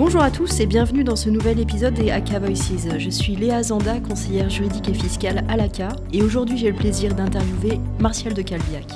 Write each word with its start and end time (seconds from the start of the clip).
Bonjour 0.00 0.22
à 0.22 0.30
tous 0.30 0.60
et 0.60 0.66
bienvenue 0.66 1.04
dans 1.04 1.14
ce 1.14 1.28
nouvel 1.28 1.60
épisode 1.60 1.92
des 1.92 2.10
AK 2.10 2.30
Voices. 2.40 2.88
Je 2.96 3.10
suis 3.10 3.36
Léa 3.36 3.62
Zanda, 3.62 4.00
conseillère 4.00 4.48
juridique 4.48 4.88
et 4.88 4.94
fiscale 4.94 5.44
à 5.46 5.58
l'ACA, 5.58 5.90
et 6.10 6.22
aujourd'hui 6.22 6.56
j'ai 6.56 6.70
le 6.70 6.76
plaisir 6.76 7.14
d'interviewer 7.14 7.78
Martial 7.98 8.32
de 8.32 8.40
Calviac. 8.40 8.86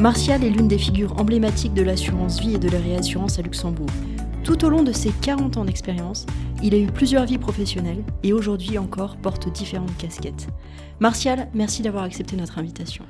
Martial 0.00 0.42
est 0.42 0.48
l'une 0.48 0.66
des 0.66 0.78
figures 0.78 1.20
emblématiques 1.20 1.74
de 1.74 1.82
l'assurance 1.82 2.40
vie 2.40 2.54
et 2.54 2.58
de 2.58 2.70
la 2.70 2.78
réassurance 2.78 3.38
à 3.38 3.42
Luxembourg. 3.42 3.90
Tout 4.42 4.64
au 4.64 4.70
long 4.70 4.82
de 4.82 4.90
ses 4.90 5.10
40 5.10 5.58
ans 5.58 5.66
d'expérience, 5.66 6.24
il 6.62 6.74
a 6.74 6.78
eu 6.78 6.86
plusieurs 6.86 7.26
vies 7.26 7.36
professionnelles 7.36 8.02
et 8.22 8.32
aujourd'hui 8.32 8.78
encore 8.78 9.18
porte 9.18 9.52
différentes 9.52 9.98
casquettes. 9.98 10.48
Martial, 10.98 11.48
merci 11.52 11.82
d'avoir 11.82 12.04
accepté 12.04 12.36
notre 12.36 12.58
invitation. 12.58 13.04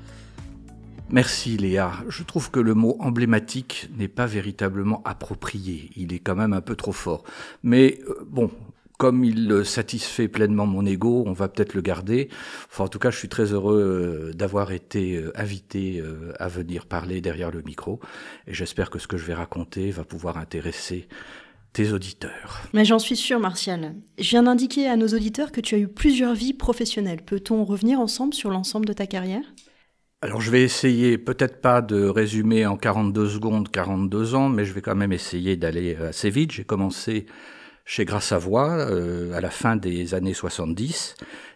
Merci 1.11 1.57
Léa. 1.57 1.93
Je 2.09 2.23
trouve 2.23 2.51
que 2.51 2.61
le 2.61 2.75
mot 2.75 2.97
emblématique 3.01 3.89
n'est 3.97 4.09
pas 4.09 4.27
véritablement 4.27 5.03
approprié. 5.05 5.91
Il 5.97 6.13
est 6.13 6.19
quand 6.19 6.35
même 6.35 6.53
un 6.53 6.61
peu 6.61 6.77
trop 6.77 6.93
fort. 6.93 7.25
Mais 7.63 7.99
euh, 8.09 8.27
bon, 8.27 8.51
comme 8.99 9.25
il 9.25 9.65
satisfait 9.65 10.29
pleinement 10.29 10.67
mon 10.67 10.85
ego, 10.85 11.25
on 11.27 11.33
va 11.33 11.49
peut-être 11.49 11.73
le 11.73 11.81
garder. 11.81 12.29
Enfin, 12.71 12.85
en 12.85 12.89
tout 12.89 12.99
cas, 12.99 13.11
je 13.11 13.17
suis 13.17 13.31
très 13.31 13.55
heureux 13.55 13.81
euh, 13.81 14.33
d'avoir 14.35 14.71
été 14.71 15.17
euh, 15.17 15.33
invité 15.35 16.03
à 16.39 16.49
venir 16.49 16.85
parler 16.85 17.23
derrière 17.23 17.51
le 17.51 17.63
micro. 17.63 18.01
Et 18.47 18.53
j'espère 18.53 18.91
que 18.91 18.99
ce 18.99 19.07
que 19.07 19.17
je 19.17 19.25
vais 19.25 19.35
raconter 19.35 19.91
va 19.91 20.05
pouvoir 20.05 20.37
intéresser 20.37 21.09
tes 21.73 21.93
auditeurs. 21.93 22.61
Mais 22.75 22.85
j'en 22.85 22.99
suis 22.99 23.17
sûr, 23.17 23.41
Martial. 23.41 23.95
Je 24.19 24.29
viens 24.29 24.43
d'indiquer 24.43 24.89
à 24.89 24.97
nos 24.97 25.09
auditeurs 25.09 25.53
que 25.53 25.61
tu 25.63 25.75
as 25.75 25.79
eu 25.79 25.89
plusieurs 25.89 26.35
vies 26.35 26.55
professionnelles. 26.55 27.23
Peut-on 27.23 27.65
revenir 27.65 27.99
ensemble 27.99 28.35
sur 28.35 28.51
l'ensemble 28.51 28.85
de 28.85 28.93
ta 28.93 29.07
carrière? 29.07 29.45
Alors 30.21 30.41
je 30.41 30.51
vais 30.51 30.63
essayer, 30.63 31.17
peut-être 31.17 31.61
pas 31.61 31.81
de 31.81 32.09
résumer 32.09 32.67
en 32.67 32.77
42 32.77 33.29
secondes 33.29 33.69
42 33.71 34.35
ans, 34.35 34.49
mais 34.49 34.65
je 34.65 34.73
vais 34.73 34.81
quand 34.81 34.97
même 34.97 35.13
essayer 35.13 35.57
d'aller 35.57 35.95
assez 35.95 36.29
vite. 36.29 36.51
J'ai 36.51 36.65
commencé 36.65 37.27
chez 37.85 38.05
Grasse 38.05 38.27
Savoie 38.27 38.71
euh, 38.73 39.33
à 39.33 39.41
la 39.41 39.51
fin 39.51 39.77
des 39.77 40.15
années 40.15 40.35
70. 40.35 41.15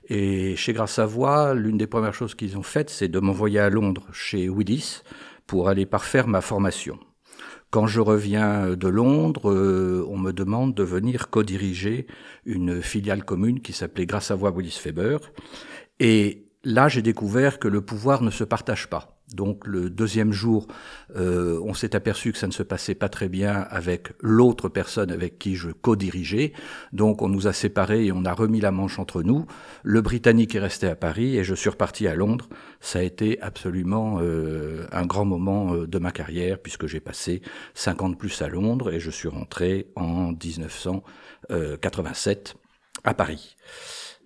Et 0.09 0.55
chez 0.57 0.73
Grasse 0.73 0.93
Savoie, 0.93 1.55
l'une 1.55 1.77
des 1.77 1.89
premières 1.89 2.15
choses 2.15 2.35
qu'ils 2.37 2.57
ont 2.57 2.63
faites, 2.63 2.89
c'est 2.89 3.09
de 3.09 3.19
m'envoyer 3.19 3.59
à 3.59 3.69
Londres 3.69 4.07
chez 4.13 4.49
Willis 4.49 5.03
pour 5.47 5.69
aller 5.69 5.85
parfaire 5.85 6.29
ma 6.29 6.41
formation. 6.41 6.99
Quand 7.71 7.87
je 7.87 8.01
reviens 8.01 8.77
de 8.77 8.89
Londres, 8.89 9.51
euh, 9.51 10.07
on 10.09 10.19
me 10.19 10.31
demande 10.31 10.75
de 10.75 10.85
venir 10.85 11.31
co-diriger 11.31 12.07
une 12.45 12.81
filiale 12.81 13.25
commune 13.25 13.61
qui 13.61 13.73
s'appelait 13.73 14.07
Grasse 14.07 14.27
Savoie 14.27 14.53
Willis 14.53 14.79
Faber. 14.81 15.19
Et 15.99 16.42
là, 16.65 16.89
j'ai 16.89 17.03
découvert 17.03 17.59
que 17.59 17.69
le 17.69 17.81
pouvoir 17.81 18.23
ne 18.23 18.31
se 18.31 18.45
partage 18.45 18.89
pas. 18.89 19.19
Donc 19.35 19.67
le 19.67 19.91
deuxième 19.91 20.33
jour, 20.33 20.69
euh, 21.17 21.61
on 21.65 21.75
s'est 21.75 21.97
aperçu 21.97 22.33
que 22.33 22.39
ça 22.39 22.47
ne 22.47 22.53
se 22.53 22.63
passait 22.63 22.95
pas 22.95 23.09
très 23.09 23.29
bien 23.29 23.67
avec 23.71 24.13
l'autre 24.21 24.69
personne 24.69 25.11
avec 25.11 25.39
qui 25.39 25.57
je 25.57 25.71
co-dirigeais. 25.71 26.53
Donc 26.93 27.23
on 27.23 27.31
nous 27.31 27.47
a 27.47 27.55
séparés 27.55 28.05
et 28.07 28.13
on 28.13 28.27
a 28.27 28.35
remis 28.35 28.61
la 28.61 28.73
manche 28.73 28.99
entre 28.99 29.23
nous. 29.23 29.47
Le 29.83 30.03
Britannique 30.03 30.55
est 30.55 30.61
resté 30.61 30.87
à 30.87 30.97
Paris 30.97 31.39
et 31.39 31.45
je 31.45 31.55
suis 31.55 31.71
reparti 31.71 32.07
à 32.07 32.15
Londres. 32.15 32.51
Ça 32.81 32.99
a 32.99 33.03
été 33.03 33.41
absolument 33.41 34.19
euh, 34.21 34.87
un 34.93 35.07
grand 35.07 35.25
moment 35.25 35.73
euh, 35.75 35.87
de 35.87 35.99
ma 35.99 36.11
carrière 36.11 36.59
puisque 36.59 36.87
j'ai 36.87 37.01
passé 37.01 37.41
50 37.75 38.19
plus 38.19 38.43
à 38.43 38.49
Londres 38.49 38.93
et 38.93 39.01
je 39.01 39.11
suis 39.11 39.29
rentré 39.29 39.87
en 39.97 40.33
1987 40.33 42.57
à 43.05 43.15
Paris. 43.15 43.57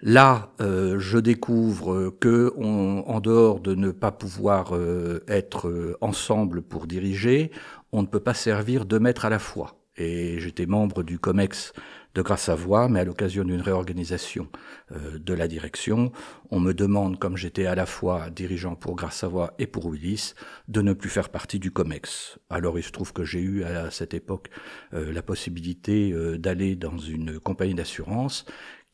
Là, 0.03 0.53
euh, 0.61 0.99
je 0.99 1.19
découvre 1.19 2.11
que, 2.21 2.53
en 2.59 3.21
dehors 3.21 3.61
de 3.61 3.75
ne 3.75 3.91
pas 3.91 4.13
pouvoir 4.13 4.75
euh, 4.75 5.25
être 5.27 5.69
euh, 5.69 5.97
ensemble 6.03 6.61
pour 6.61 6.87
diriger, 6.87 7.51
on 7.93 8.03
ne 8.03 8.07
peut 8.07 8.21
pas 8.21 8.35
servir 8.35 8.85
deux 8.85 8.99
maîtres 8.99 9.25
à 9.25 9.31
la 9.31 9.39
fois. 9.39 9.77
Et 9.97 10.39
j'étais 10.39 10.67
membre 10.67 11.03
du 11.03 11.19
COMEX 11.19 11.73
de 12.17 12.23
Grasse-Savoie, 12.23 12.89
mais 12.89 13.01
à 13.01 13.05
l'occasion 13.05 13.45
d'une 13.45 13.61
réorganisation 13.61 14.49
de 14.91 15.35
la 15.35 15.47
direction, 15.49 16.13
on 16.51 16.61
me 16.61 16.73
demande, 16.73 17.19
comme 17.19 17.37
j'étais 17.37 17.67
à 17.67 17.75
la 17.75 17.87
fois 17.87 18.31
dirigeant 18.31 18.75
pour 18.75 18.97
Grasse-Savoie 18.97 19.55
et 19.59 19.67
pour 19.67 19.87
Willis, 19.87 20.33
de 20.69 20.81
ne 20.81 20.95
plus 20.95 21.11
faire 21.11 21.29
partie 21.29 21.59
du 21.59 21.71
COMEX. 21.71 22.39
Alors 22.49 22.79
il 22.79 22.83
se 22.83 22.91
trouve 22.91 23.13
que 23.13 23.23
j'ai 23.23 23.41
eu 23.41 23.65
à 23.65 23.91
cette 23.91 24.15
époque 24.15 24.49
la 24.93 25.23
possibilité 25.23 26.13
d'aller 26.39 26.75
dans 26.75 26.97
une 26.97 27.39
compagnie 27.39 27.75
d'assurance 27.75 28.47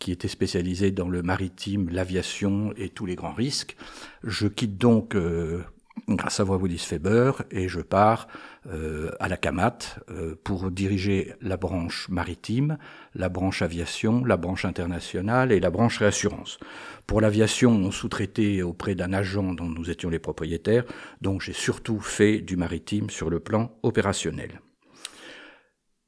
qui 0.03 0.10
était 0.10 0.27
spécialisé 0.27 0.91
dans 0.91 1.09
le 1.09 1.22
maritime, 1.22 1.89
l'aviation 1.89 2.72
et 2.77 2.89
tous 2.89 3.06
les 3.06 3.15
grands 3.15 3.33
risques. 3.33 3.77
Je 4.25 4.49
quitte 4.49 4.77
donc 4.77 5.15
euh, 5.15 5.62
grâce 6.08 6.41
à 6.41 6.44
Willis 6.44 6.78
Faber 6.78 7.32
et 7.50 7.69
je 7.69 7.80
pars 7.80 8.28
euh, 8.66 9.10
à 9.20 9.28
la 9.28 9.36
CAMAT 9.36 9.78
euh, 10.10 10.34
pour 10.42 10.70
diriger 10.70 11.34
la 11.41 11.56
branche 11.56 12.08
maritime, 12.08 12.78
la 13.14 13.28
branche 13.28 13.62
aviation, 13.62 14.25
la 14.25 14.36
branche 14.36 14.64
internationale 14.64 15.53
et 15.53 15.60
la 15.60 15.70
branche 15.70 15.98
réassurance. 15.98 16.58
Pour 17.06 17.20
l'aviation, 17.20 17.72
on 17.72 17.91
sous-traitait 17.91 18.62
auprès 18.62 18.94
d'un 18.94 19.12
agent 19.12 19.54
dont 19.54 19.69
nous 19.69 19.91
étions 19.91 20.10
les 20.10 20.19
propriétaires, 20.19 20.84
donc 21.20 21.42
j'ai 21.42 21.53
surtout 21.53 22.00
fait 22.00 22.38
du 22.38 22.56
maritime 22.56 23.10
sur 23.10 23.30
le 23.30 23.41
plan 23.41 23.72
opérationnel. 23.82 24.60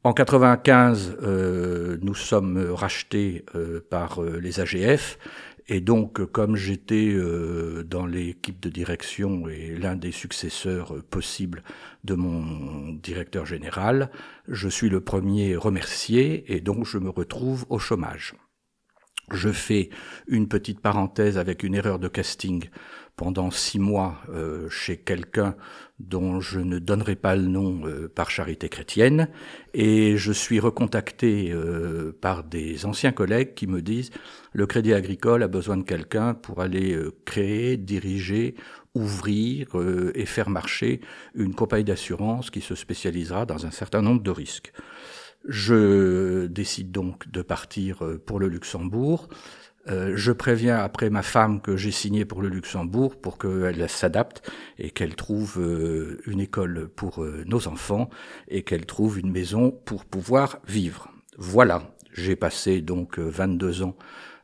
En 0.07 0.13
95, 0.13 1.17
euh, 1.23 1.97
nous 2.03 2.15
sommes 2.15 2.59
rachetés 2.73 3.47
euh, 3.55 3.81
par 3.89 4.23
euh, 4.23 4.39
les 4.39 4.61
AGF 4.61 5.19
et 5.67 5.81
donc, 5.81 6.25
comme 6.27 6.57
j'étais 6.57 7.17
dans 7.87 8.05
l'équipe 8.07 8.61
de 8.61 8.69
direction 8.69 9.49
et 9.49 9.75
l'un 9.75 9.97
des 9.97 10.13
successeurs 10.13 11.03
possibles 11.05 11.63
de 12.05 12.15
mon 12.15 12.93
directeur 12.93 13.47
général, 13.47 14.11
je 14.47 14.69
suis 14.69 14.91
le 14.91 15.01
premier 15.01 15.57
remercié 15.57 16.55
et 16.55 16.61
donc 16.61 16.85
je 16.85 16.99
me 16.99 17.09
retrouve 17.09 17.65
au 17.71 17.79
chômage. 17.79 18.35
Je 19.31 19.51
fais 19.51 19.89
une 20.27 20.49
petite 20.49 20.81
parenthèse 20.81 21.39
avec 21.39 21.63
une 21.63 21.75
erreur 21.75 21.99
de 21.99 22.09
casting 22.09 22.69
pendant 23.17 23.51
six 23.51 23.79
mois 23.79 24.21
euh, 24.29 24.69
chez 24.69 24.99
quelqu'un 24.99 25.57
dont 26.01 26.41
je 26.41 26.59
ne 26.59 26.79
donnerai 26.79 27.15
pas 27.15 27.37
le 27.37 27.47
nom 27.47 27.87
euh, 27.87 28.09
par 28.09 28.31
charité 28.31 28.69
chrétienne, 28.69 29.29
et 29.75 30.17
je 30.17 30.33
suis 30.33 30.59
recontacté 30.59 31.53
euh, 31.53 32.13
par 32.21 32.45
des 32.45 32.85
anciens 32.85 33.13
collègues 33.13 33.55
qui 33.55 33.67
me 33.67 33.81
disent 33.81 34.11
le 34.53 34.67
Crédit 34.67 34.93
Agricole 34.93 35.43
a 35.43 35.49
besoin 35.49 35.77
de 35.77 35.83
quelqu'un 35.83 36.35
pour 36.35 36.61
aller 36.61 36.97
créer, 37.25 37.77
diriger, 37.77 38.55
ouvrir 38.95 39.67
et 40.15 40.27
faire 40.27 40.49
marcher 40.49 41.01
une 41.35 41.55
compagnie 41.55 41.83
d'assurance 41.83 42.51
qui 42.51 42.61
se 42.61 42.77
spécialisera 42.77 43.47
dans 43.47 43.67
un 43.67 43.73
certain 43.73 44.01
nombre 44.01 44.23
de 44.23 44.31
risques. 44.31 44.73
Je 45.49 46.47
décide 46.47 46.93
donc 46.93 47.29
de 47.29 47.43
partir 47.43 48.05
pour 48.25 48.39
le 48.39 48.47
Luxembourg. 48.47 49.29
Euh, 49.89 50.15
je 50.17 50.33
préviens 50.33 50.79
après 50.79 51.11
ma 51.11 51.23
femme 51.23 51.61
que 51.61 51.77
j'ai 51.77 51.91
signé 51.91 52.25
pour 52.25 52.41
le 52.41 52.49
Luxembourg 52.49 53.17
pour 53.17 53.37
qu'elle 53.39 53.89
s'adapte 53.89 54.51
et 54.79 54.91
qu'elle 54.91 55.15
trouve 55.15 55.59
euh, 55.59 56.21
une 56.27 56.41
école 56.41 56.89
pour 56.89 57.23
euh, 57.23 57.45
nos 57.47 57.69
enfants 57.69 58.09
et 58.49 58.63
qu'elle 58.63 58.87
trouve 58.87 59.19
une 59.19 59.31
maison 59.31 59.71
pour 59.71 60.07
pouvoir 60.07 60.59
vivre. 60.67 61.11
Voilà, 61.37 61.83
j'ai 62.13 62.37
passé 62.37 62.81
donc 62.81 63.19
22 63.19 63.83
ans 63.83 63.97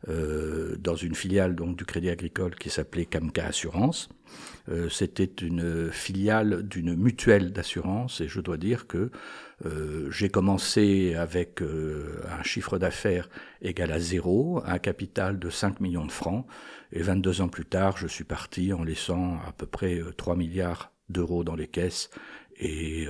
dans 0.06 0.96
une 0.96 1.14
filiale 1.14 1.54
du 1.56 1.84
Crédit 1.84 2.08
Agricole 2.08 2.54
qui 2.54 2.70
s'appelait 2.70 3.04
Camca 3.04 3.44
Assurance. 3.44 4.08
C'était 4.88 5.24
une 5.24 5.90
filiale 5.92 6.66
d'une 6.66 6.94
mutuelle 6.94 7.52
d'assurance 7.52 8.20
et 8.20 8.28
je 8.28 8.40
dois 8.40 8.56
dire 8.56 8.86
que 8.86 9.10
euh, 9.66 10.10
j'ai 10.10 10.30
commencé 10.30 11.14
avec 11.14 11.60
euh, 11.60 12.22
un 12.38 12.42
chiffre 12.42 12.78
d'affaires 12.78 13.28
égal 13.60 13.92
à 13.92 13.98
zéro, 13.98 14.62
un 14.64 14.78
capital 14.78 15.38
de 15.38 15.50
5 15.50 15.80
millions 15.80 16.06
de 16.06 16.12
francs, 16.12 16.46
et 16.92 17.02
22 17.02 17.42
ans 17.42 17.48
plus 17.48 17.66
tard, 17.66 17.96
je 17.96 18.06
suis 18.06 18.24
parti 18.24 18.72
en 18.72 18.82
laissant 18.82 19.38
à 19.46 19.52
peu 19.52 19.66
près 19.66 20.00
3 20.16 20.34
euh, 20.34 20.36
milliards 20.36 20.92
d'euros 21.10 21.44
dans 21.44 21.56
les 21.56 21.66
caisses 21.66 22.08
et 22.60 23.08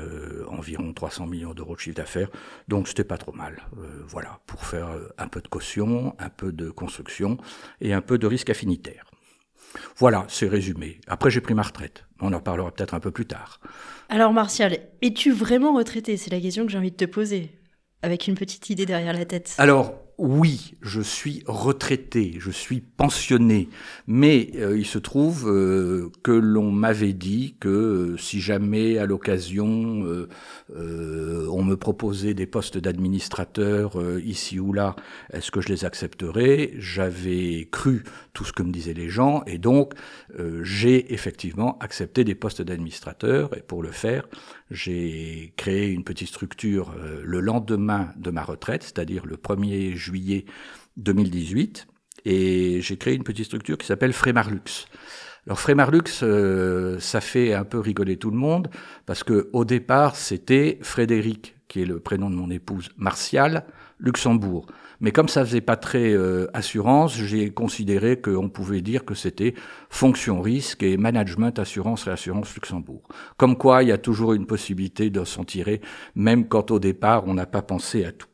environ 0.48 0.92
300 0.92 1.26
millions 1.26 1.52
d'euros 1.52 1.74
de 1.74 1.80
chiffre 1.80 1.96
d'affaires. 1.96 2.30
Donc 2.68 2.88
c'était 2.88 3.04
pas 3.04 3.18
trop 3.18 3.32
mal. 3.32 3.62
voilà, 4.08 4.40
pour 4.46 4.64
faire 4.64 4.88
un 5.18 5.28
peu 5.28 5.40
de 5.40 5.48
caution, 5.48 6.14
un 6.18 6.30
peu 6.30 6.52
de 6.52 6.70
construction 6.70 7.36
et 7.80 7.92
un 7.92 8.00
peu 8.00 8.16
de 8.18 8.26
risque 8.26 8.50
affinitaire. 8.50 9.04
Voilà, 9.96 10.24
c'est 10.28 10.48
résumé. 10.48 11.00
Après, 11.06 11.30
j'ai 11.30 11.40
pris 11.40 11.54
ma 11.54 11.62
retraite. 11.62 12.04
On 12.20 12.32
en 12.32 12.40
parlera 12.40 12.72
peut-être 12.72 12.94
un 12.94 13.00
peu 13.00 13.12
plus 13.12 13.26
tard. 13.26 13.60
Alors, 14.08 14.32
Martial, 14.32 14.78
es-tu 15.00 15.30
vraiment 15.32 15.74
retraité? 15.74 16.16
C'est 16.16 16.30
la 16.30 16.40
question 16.40 16.66
que 16.66 16.72
j'ai 16.72 16.78
envie 16.78 16.90
de 16.90 16.96
te 16.96 17.04
poser, 17.04 17.52
avec 18.02 18.26
une 18.26 18.34
petite 18.34 18.68
idée 18.70 18.84
derrière 18.84 19.12
la 19.12 19.24
tête. 19.24 19.54
Alors, 19.58 19.99
oui, 20.20 20.74
je 20.82 21.00
suis 21.00 21.42
retraité, 21.46 22.36
je 22.38 22.50
suis 22.50 22.80
pensionné, 22.80 23.70
mais 24.06 24.50
euh, 24.56 24.76
il 24.76 24.84
se 24.84 24.98
trouve 24.98 25.48
euh, 25.48 26.10
que 26.22 26.30
l'on 26.30 26.70
m'avait 26.70 27.14
dit 27.14 27.54
que 27.58 27.68
euh, 27.70 28.16
si 28.18 28.38
jamais 28.38 28.98
à 28.98 29.06
l'occasion 29.06 30.04
on 31.60 31.64
me 31.64 31.76
proposait 31.76 32.32
des 32.32 32.46
postes 32.46 32.78
d'administrateur 32.78 33.92
ici 34.24 34.58
ou 34.58 34.72
là, 34.72 34.96
est-ce 35.32 35.50
que 35.50 35.60
je 35.60 35.68
les 35.68 35.84
accepterais 35.84 36.72
J'avais 36.78 37.68
cru 37.70 38.04
tout 38.32 38.44
ce 38.44 38.52
que 38.52 38.62
me 38.62 38.72
disaient 38.72 38.94
les 38.94 39.10
gens 39.10 39.42
et 39.46 39.58
donc 39.58 39.92
j'ai 40.62 41.12
effectivement 41.12 41.78
accepté 41.80 42.24
des 42.24 42.34
postes 42.34 42.62
d'administrateur 42.62 43.54
et 43.56 43.60
pour 43.60 43.82
le 43.82 43.90
faire, 43.90 44.26
j'ai 44.70 45.52
créé 45.56 45.90
une 45.90 46.04
petite 46.04 46.28
structure 46.28 46.94
le 47.22 47.40
lendemain 47.40 48.08
de 48.16 48.30
ma 48.30 48.42
retraite, 48.42 48.82
c'est-à-dire 48.82 49.26
le 49.26 49.36
1er 49.36 49.94
juillet 49.94 50.46
2018 50.96 51.86
et 52.24 52.80
j'ai 52.80 52.96
créé 52.96 53.14
une 53.14 53.24
petite 53.24 53.46
structure 53.46 53.76
qui 53.76 53.86
s'appelle 53.86 54.12
Frémarlux. 54.12 54.86
Alors 55.46 55.58
Frémarlux, 55.58 56.22
euh, 56.22 56.98
ça 57.00 57.20
fait 57.20 57.54
un 57.54 57.64
peu 57.64 57.78
rigoler 57.78 58.16
tout 58.16 58.30
le 58.30 58.36
monde 58.36 58.68
parce 59.06 59.24
que 59.24 59.48
au 59.52 59.64
départ 59.64 60.16
c'était 60.16 60.78
Frédéric, 60.82 61.56
qui 61.68 61.82
est 61.82 61.86
le 61.86 61.98
prénom 61.98 62.28
de 62.28 62.34
mon 62.34 62.50
épouse, 62.50 62.90
Martial, 62.96 63.64
Luxembourg. 63.98 64.66
Mais 65.00 65.12
comme 65.12 65.28
ça 65.28 65.44
faisait 65.44 65.62
pas 65.62 65.76
très 65.76 66.12
euh, 66.12 66.46
assurance, 66.52 67.16
j'ai 67.16 67.50
considéré 67.50 68.20
qu'on 68.20 68.50
pouvait 68.50 68.82
dire 68.82 69.06
que 69.06 69.14
c'était 69.14 69.54
fonction 69.88 70.42
risque 70.42 70.82
et 70.82 70.98
management 70.98 71.58
assurance 71.58 72.04
réassurance 72.04 72.54
Luxembourg. 72.54 73.02
Comme 73.38 73.56
quoi, 73.56 73.82
il 73.82 73.88
y 73.88 73.92
a 73.92 73.98
toujours 73.98 74.34
une 74.34 74.46
possibilité 74.46 75.08
de 75.08 75.24
s'en 75.24 75.44
tirer, 75.44 75.80
même 76.14 76.48
quand 76.48 76.70
au 76.70 76.78
départ 76.78 77.26
on 77.26 77.34
n'a 77.34 77.46
pas 77.46 77.62
pensé 77.62 78.04
à 78.04 78.12
tout. 78.12 78.28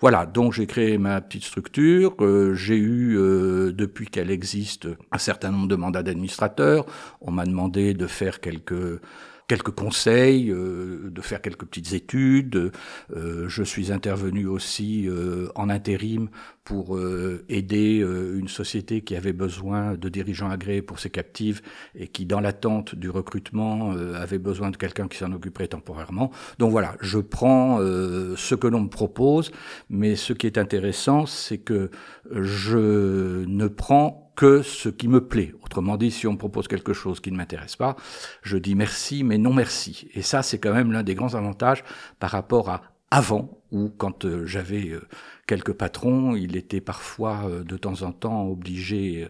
Voilà, 0.00 0.26
donc 0.26 0.52
j'ai 0.52 0.66
créé 0.66 0.98
ma 0.98 1.20
petite 1.20 1.44
structure. 1.44 2.14
Euh, 2.20 2.54
j'ai 2.54 2.76
eu, 2.76 3.16
euh, 3.18 3.72
depuis 3.72 4.06
qu'elle 4.06 4.30
existe, 4.30 4.88
un 5.12 5.18
certain 5.18 5.50
nombre 5.50 5.68
de 5.68 5.76
mandats 5.76 6.02
d'administrateur. 6.02 6.86
On 7.20 7.30
m'a 7.30 7.44
demandé 7.44 7.94
de 7.94 8.06
faire 8.06 8.40
quelques 8.40 9.00
quelques 9.48 9.70
conseils, 9.70 10.50
euh, 10.50 11.10
de 11.10 11.20
faire 11.22 11.40
quelques 11.40 11.64
petites 11.64 11.94
études. 11.94 12.70
Euh, 13.16 13.48
je 13.48 13.62
suis 13.62 13.90
intervenu 13.90 14.46
aussi 14.46 15.08
euh, 15.08 15.48
en 15.54 15.70
intérim 15.70 16.28
pour 16.68 17.00
aider 17.48 17.96
une 17.96 18.48
société 18.48 19.00
qui 19.00 19.16
avait 19.16 19.32
besoin 19.32 19.94
de 19.94 20.08
dirigeants 20.10 20.50
agréés 20.50 20.82
pour 20.82 20.98
ses 20.98 21.08
captives 21.08 21.62
et 21.94 22.08
qui, 22.08 22.26
dans 22.26 22.40
l'attente 22.40 22.94
du 22.94 23.08
recrutement, 23.08 23.92
avait 24.14 24.38
besoin 24.38 24.70
de 24.70 24.76
quelqu'un 24.76 25.08
qui 25.08 25.16
s'en 25.16 25.32
occuperait 25.32 25.68
temporairement. 25.68 26.30
Donc 26.58 26.70
voilà, 26.70 26.94
je 27.00 27.20
prends 27.20 27.78
ce 27.78 28.54
que 28.54 28.66
l'on 28.66 28.82
me 28.82 28.90
propose, 28.90 29.50
mais 29.88 30.14
ce 30.14 30.34
qui 30.34 30.46
est 30.46 30.58
intéressant, 30.58 31.24
c'est 31.24 31.56
que 31.56 31.90
je 32.30 33.46
ne 33.46 33.66
prends 33.66 34.30
que 34.36 34.60
ce 34.60 34.90
qui 34.90 35.08
me 35.08 35.26
plaît. 35.26 35.54
Autrement 35.64 35.96
dit, 35.96 36.10
si 36.10 36.26
on 36.26 36.34
me 36.34 36.38
propose 36.38 36.68
quelque 36.68 36.92
chose 36.92 37.18
qui 37.18 37.32
ne 37.32 37.38
m'intéresse 37.38 37.76
pas, 37.76 37.96
je 38.42 38.58
dis 38.58 38.74
merci, 38.74 39.24
mais 39.24 39.38
non 39.38 39.54
merci. 39.54 40.08
Et 40.12 40.20
ça, 40.20 40.42
c'est 40.42 40.58
quand 40.58 40.74
même 40.74 40.92
l'un 40.92 41.02
des 41.02 41.14
grands 41.14 41.34
avantages 41.34 41.82
par 42.20 42.30
rapport 42.30 42.68
à 42.68 42.82
avant, 43.10 43.62
où 43.70 43.88
quand 43.88 44.24
euh, 44.24 44.46
j'avais 44.46 44.90
euh, 44.90 45.06
quelques 45.46 45.72
patrons, 45.72 46.34
il 46.36 46.56
était 46.56 46.80
parfois 46.80 47.48
euh, 47.48 47.64
de 47.64 47.76
temps 47.76 48.02
en 48.02 48.12
temps 48.12 48.46
obligé 48.46 49.28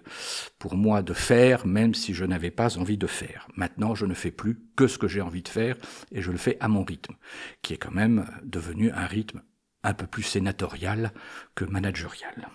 pour 0.59 0.77
moi 0.77 1.03
de 1.03 1.13
faire, 1.13 1.67
même 1.67 1.95
si 1.95 2.15
je 2.15 2.25
n'avais 2.25 2.51
pas 2.51 2.79
envie 2.79 2.99
de 2.99 3.07
faire. 3.07 3.49
Maintenant, 3.57 3.95
je 3.95 4.07
ne 4.07 4.15
fais 4.15 4.31
plus 4.31 4.59
que 4.77 4.87
ce 4.87 4.99
que 4.99 5.09
j'ai 5.09 5.21
envie 5.21 5.43
de 5.43 5.49
faire, 5.49 5.77
et 6.13 6.23
je 6.23 6.31
le 6.31 6.39
fais 6.39 6.57
à 6.61 6.69
mon 6.69 6.85
rythme, 6.85 7.15
qui 7.63 7.75
est 7.75 7.79
quand 7.79 7.93
même 7.93 8.27
devenu 8.43 8.91
un 8.91 9.07
rythme 9.07 9.43
un 9.85 9.95
peu 9.95 10.07
plus 10.07 10.25
sénatorial 10.25 11.13
que 11.55 11.65
managerial. 11.65 12.49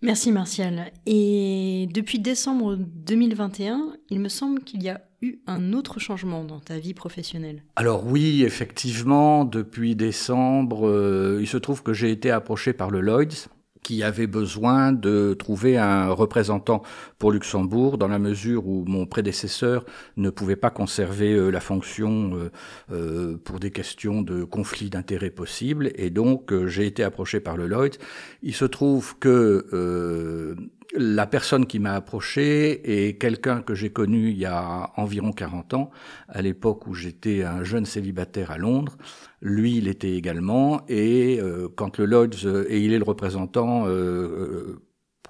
Merci 0.00 0.30
Martial. 0.30 0.92
Et 1.06 1.88
depuis 1.92 2.20
décembre 2.20 2.76
2021, 2.76 3.96
il 4.10 4.20
me 4.20 4.28
semble 4.28 4.62
qu'il 4.62 4.82
y 4.82 4.90
a 4.90 5.00
eu 5.22 5.38
un 5.46 5.72
autre 5.72 5.98
changement 5.98 6.44
dans 6.44 6.60
ta 6.60 6.78
vie 6.78 6.94
professionnelle. 6.94 7.62
Alors 7.76 8.06
oui, 8.06 8.44
effectivement, 8.44 9.44
depuis 9.44 9.96
décembre, 9.96 10.88
euh, 10.88 11.38
il 11.40 11.46
se 11.46 11.56
trouve 11.56 11.82
que 11.82 11.92
j'ai 11.92 12.10
été 12.10 12.30
approché 12.30 12.72
par 12.72 12.90
le 12.90 13.00
Lloyds 13.00 13.48
qui 13.82 14.02
avait 14.02 14.26
besoin 14.26 14.92
de 14.92 15.34
trouver 15.34 15.78
un 15.78 16.10
représentant 16.10 16.82
pour 17.18 17.30
Luxembourg 17.32 17.96
dans 17.96 18.08
la 18.08 18.18
mesure 18.18 18.66
où 18.66 18.84
mon 18.86 19.06
prédécesseur 19.06 19.86
ne 20.16 20.30
pouvait 20.30 20.56
pas 20.56 20.70
conserver 20.70 21.32
euh, 21.32 21.50
la 21.50 21.60
fonction 21.60 22.50
euh, 22.90 23.36
pour 23.38 23.60
des 23.60 23.70
questions 23.70 24.20
de 24.20 24.44
conflit 24.44 24.90
d'intérêts 24.90 25.30
possibles 25.30 25.90
et 25.94 26.10
donc 26.10 26.52
j'ai 26.66 26.86
été 26.86 27.02
approché 27.02 27.40
par 27.40 27.56
le 27.56 27.66
Lloyd. 27.66 27.96
Il 28.42 28.54
se 28.54 28.66
trouve 28.66 29.16
que 29.18 30.56
la 30.94 31.26
personne 31.26 31.66
qui 31.66 31.78
m'a 31.78 31.94
approché 31.94 33.08
est 33.08 33.18
quelqu'un 33.18 33.60
que 33.60 33.74
j'ai 33.74 33.90
connu 33.90 34.30
il 34.30 34.38
y 34.38 34.46
a 34.46 34.90
environ 34.96 35.32
40 35.32 35.74
ans, 35.74 35.90
à 36.28 36.40
l'époque 36.40 36.86
où 36.86 36.94
j'étais 36.94 37.42
un 37.42 37.62
jeune 37.62 37.84
célibataire 37.84 38.50
à 38.50 38.58
Londres. 38.58 38.96
Lui, 39.42 39.76
il 39.76 39.88
était 39.88 40.12
également, 40.12 40.82
et 40.88 41.38
euh, 41.40 41.68
quand 41.74 41.98
le 41.98 42.06
Lloyds, 42.06 42.46
euh, 42.46 42.64
et 42.68 42.80
il 42.80 42.92
est 42.92 42.98
le 42.98 43.04
représentant 43.04 43.84
euh, 43.86 44.80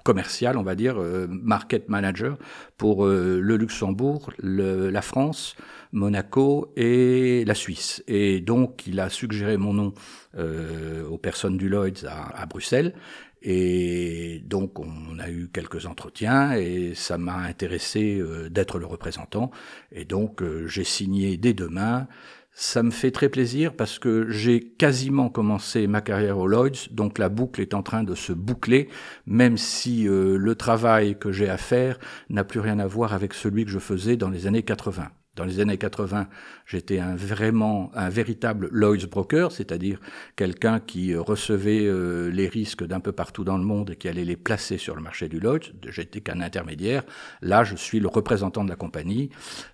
commercial, 0.05 0.57
on 0.57 0.63
va 0.63 0.75
dire, 0.75 0.97
market 1.27 1.89
manager 1.89 2.37
pour 2.77 3.05
le 3.05 3.57
Luxembourg, 3.57 4.31
la 4.41 5.01
France, 5.03 5.55
Monaco 5.91 6.71
et 6.77 7.43
la 7.45 7.53
Suisse. 7.53 8.01
Et 8.07 8.39
donc, 8.39 8.87
il 8.87 8.99
a 9.01 9.09
suggéré 9.09 9.57
mon 9.57 9.73
nom 9.73 9.93
aux 10.35 11.17
personnes 11.17 11.57
du 11.57 11.69
Lloyds 11.69 12.07
à 12.07 12.45
Bruxelles. 12.47 12.95
Et 13.41 14.41
donc 14.45 14.79
on 14.79 15.19
a 15.19 15.29
eu 15.29 15.49
quelques 15.51 15.85
entretiens 15.85 16.53
et 16.53 16.93
ça 16.95 17.17
m'a 17.17 17.37
intéressé 17.37 18.19
euh, 18.19 18.49
d'être 18.49 18.79
le 18.79 18.85
représentant. 18.85 19.51
Et 19.91 20.05
donc 20.05 20.41
euh, 20.41 20.67
j'ai 20.67 20.83
signé 20.83 21.37
dès 21.37 21.53
demain. 21.53 22.07
Ça 22.51 22.83
me 22.83 22.91
fait 22.91 23.11
très 23.11 23.29
plaisir 23.29 23.73
parce 23.73 23.99
que 23.99 24.29
j'ai 24.29 24.59
quasiment 24.59 25.29
commencé 25.29 25.87
ma 25.87 26.01
carrière 26.01 26.37
au 26.39 26.47
Lloyds, 26.47 26.89
donc 26.91 27.17
la 27.17 27.29
boucle 27.29 27.61
est 27.61 27.73
en 27.73 27.83
train 27.83 28.03
de 28.03 28.15
se 28.15 28.33
boucler, 28.33 28.89
même 29.25 29.55
si 29.57 30.07
euh, 30.07 30.35
le 30.37 30.55
travail 30.55 31.17
que 31.17 31.31
j'ai 31.31 31.47
à 31.47 31.57
faire 31.57 31.99
n'a 32.29 32.43
plus 32.43 32.59
rien 32.59 32.79
à 32.79 32.87
voir 32.87 33.13
avec 33.13 33.33
celui 33.33 33.63
que 33.63 33.71
je 33.71 33.79
faisais 33.79 34.17
dans 34.17 34.29
les 34.29 34.45
années 34.45 34.63
80. 34.63 35.09
Dans 35.39 35.45
les 35.45 35.61
années 35.61 35.77
80, 35.77 36.27
j'étais 36.65 36.99
un 36.99 37.15
vraiment 37.15 37.91
un 37.95 38.09
véritable 38.09 38.67
Lloyd's 38.73 39.05
broker, 39.05 39.53
c'est-à-dire 39.53 40.01
quelqu'un 40.35 40.81
qui 40.81 41.15
recevait 41.15 41.85
euh, 41.85 42.29
les 42.29 42.49
risques 42.49 42.83
d'un 42.85 42.99
peu 42.99 43.13
partout 43.13 43.45
dans 43.45 43.57
le 43.57 43.63
monde 43.63 43.91
et 43.91 43.95
qui 43.95 44.09
allait 44.09 44.25
les 44.25 44.35
placer 44.35 44.77
sur 44.77 44.97
le 44.97 45.01
marché 45.01 45.29
du 45.29 45.39
Lloyd's. 45.39 45.71
J'étais 45.87 46.19
qu'un 46.19 46.41
intermédiaire. 46.41 47.03
Là, 47.41 47.63
je 47.63 47.77
suis 47.77 48.01
le 48.01 48.09
représentant 48.09 48.65
de 48.65 48.69
la 48.69 48.75
compagnie. 48.75 49.29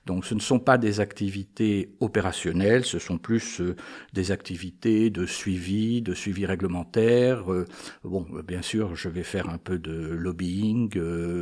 Donc, 0.06 0.26
ce 0.26 0.36
ne 0.36 0.40
sont 0.40 0.60
pas 0.60 0.78
des 0.78 1.00
activités 1.00 1.96
opérationnelles, 2.00 2.86
ce 2.86 3.00
sont 3.00 3.18
plus 3.18 3.60
euh, 3.60 3.76
des 4.14 4.32
activités 4.32 5.10
de 5.10 5.26
suivi, 5.26 6.04
de 6.04 6.14
suivi 6.14 6.46
réglementaire. 6.46 7.52
Euh, 7.52 7.66
bon, 8.04 8.24
bien 8.48 8.62
sûr, 8.62 8.96
je 8.96 9.10
vais 9.10 9.24
faire 9.24 9.50
un 9.50 9.58
peu 9.58 9.80
de 9.80 9.92
lobbying, 10.14 10.92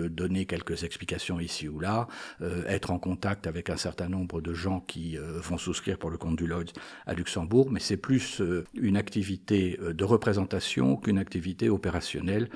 donner 0.07 0.45
quelques 0.45 0.85
explications 0.85 1.41
ici 1.41 1.67
ou 1.67 1.81
là, 1.81 2.07
être 2.67 2.91
en 2.91 2.99
contact 2.99 3.47
avec 3.47 3.69
un 3.69 3.77
certain 3.77 4.12
nombre 4.13 4.41
de 4.41 4.53
gens 4.53 4.79
qui 4.79 5.17
euh, 5.17 5.39
vont 5.41 5.57
souscrire 5.57 5.97
pour 5.97 6.09
le 6.09 6.17
compte 6.17 6.35
du 6.35 6.47
Lloyds 6.47 6.73
à 7.05 7.13
Luxembourg, 7.13 7.69
mais 7.71 7.79
c'est 7.79 7.97
plus 7.97 8.41
euh, 8.41 8.63
une 8.73 8.95
activité 8.95 9.77
euh, 9.81 9.93
de 9.93 10.03
représentation 10.03 10.95
qu'une 10.95 11.17
activité 11.17 11.69
opérationnelle. 11.69 12.49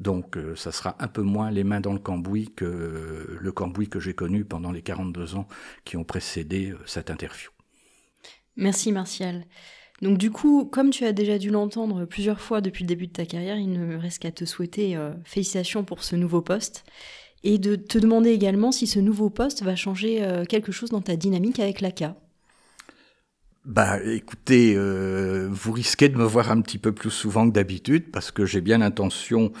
Donc 0.00 0.36
ça 0.56 0.72
sera 0.72 0.96
un 0.98 1.06
peu 1.06 1.22
moins 1.22 1.52
les 1.52 1.62
mains 1.62 1.80
dans 1.80 1.92
le 1.92 2.00
cambouis 2.00 2.50
que 2.50 3.38
le 3.40 3.52
cambouis 3.52 3.88
que 3.88 4.00
j'ai 4.00 4.12
connu 4.12 4.44
pendant 4.44 4.72
les 4.72 4.82
42 4.82 5.36
ans 5.36 5.46
qui 5.84 5.96
ont 5.96 6.02
précédé 6.02 6.74
cette 6.84 7.10
interview. 7.10 7.50
Merci 8.56 8.90
Martial. 8.90 9.44
Donc 10.02 10.18
du 10.18 10.32
coup, 10.32 10.64
comme 10.64 10.90
tu 10.90 11.04
as 11.04 11.12
déjà 11.12 11.38
dû 11.38 11.50
l'entendre 11.50 12.06
plusieurs 12.06 12.40
fois 12.40 12.60
depuis 12.60 12.82
le 12.82 12.88
début 12.88 13.06
de 13.06 13.12
ta 13.12 13.24
carrière, 13.24 13.56
il 13.56 13.70
ne 13.70 13.86
me 13.86 13.96
reste 13.96 14.18
qu'à 14.18 14.32
te 14.32 14.44
souhaiter 14.44 14.98
félicitations 15.24 15.84
pour 15.84 16.02
ce 16.02 16.16
nouveau 16.16 16.42
poste 16.42 16.84
et 17.44 17.58
de 17.58 17.76
te 17.76 17.98
demander 17.98 18.30
également 18.30 18.72
si 18.72 18.86
ce 18.86 18.98
nouveau 18.98 19.30
poste 19.30 19.62
va 19.62 19.76
changer 19.76 20.24
euh, 20.24 20.44
quelque 20.44 20.72
chose 20.72 20.90
dans 20.90 21.02
ta 21.02 21.14
dynamique 21.14 21.60
avec 21.60 21.80
l'ACA. 21.80 22.16
Bah, 23.64 23.98
écoutez, 24.04 24.74
euh, 24.76 25.48
vous 25.50 25.72
risquez 25.72 26.10
de 26.10 26.18
me 26.18 26.24
voir 26.24 26.50
un 26.50 26.60
petit 26.60 26.76
peu 26.76 26.92
plus 26.92 27.10
souvent 27.10 27.48
que 27.48 27.54
d'habitude 27.54 28.10
parce 28.10 28.30
que 28.30 28.44
j'ai 28.44 28.60
bien 28.60 28.78
l'intention, 28.78 29.52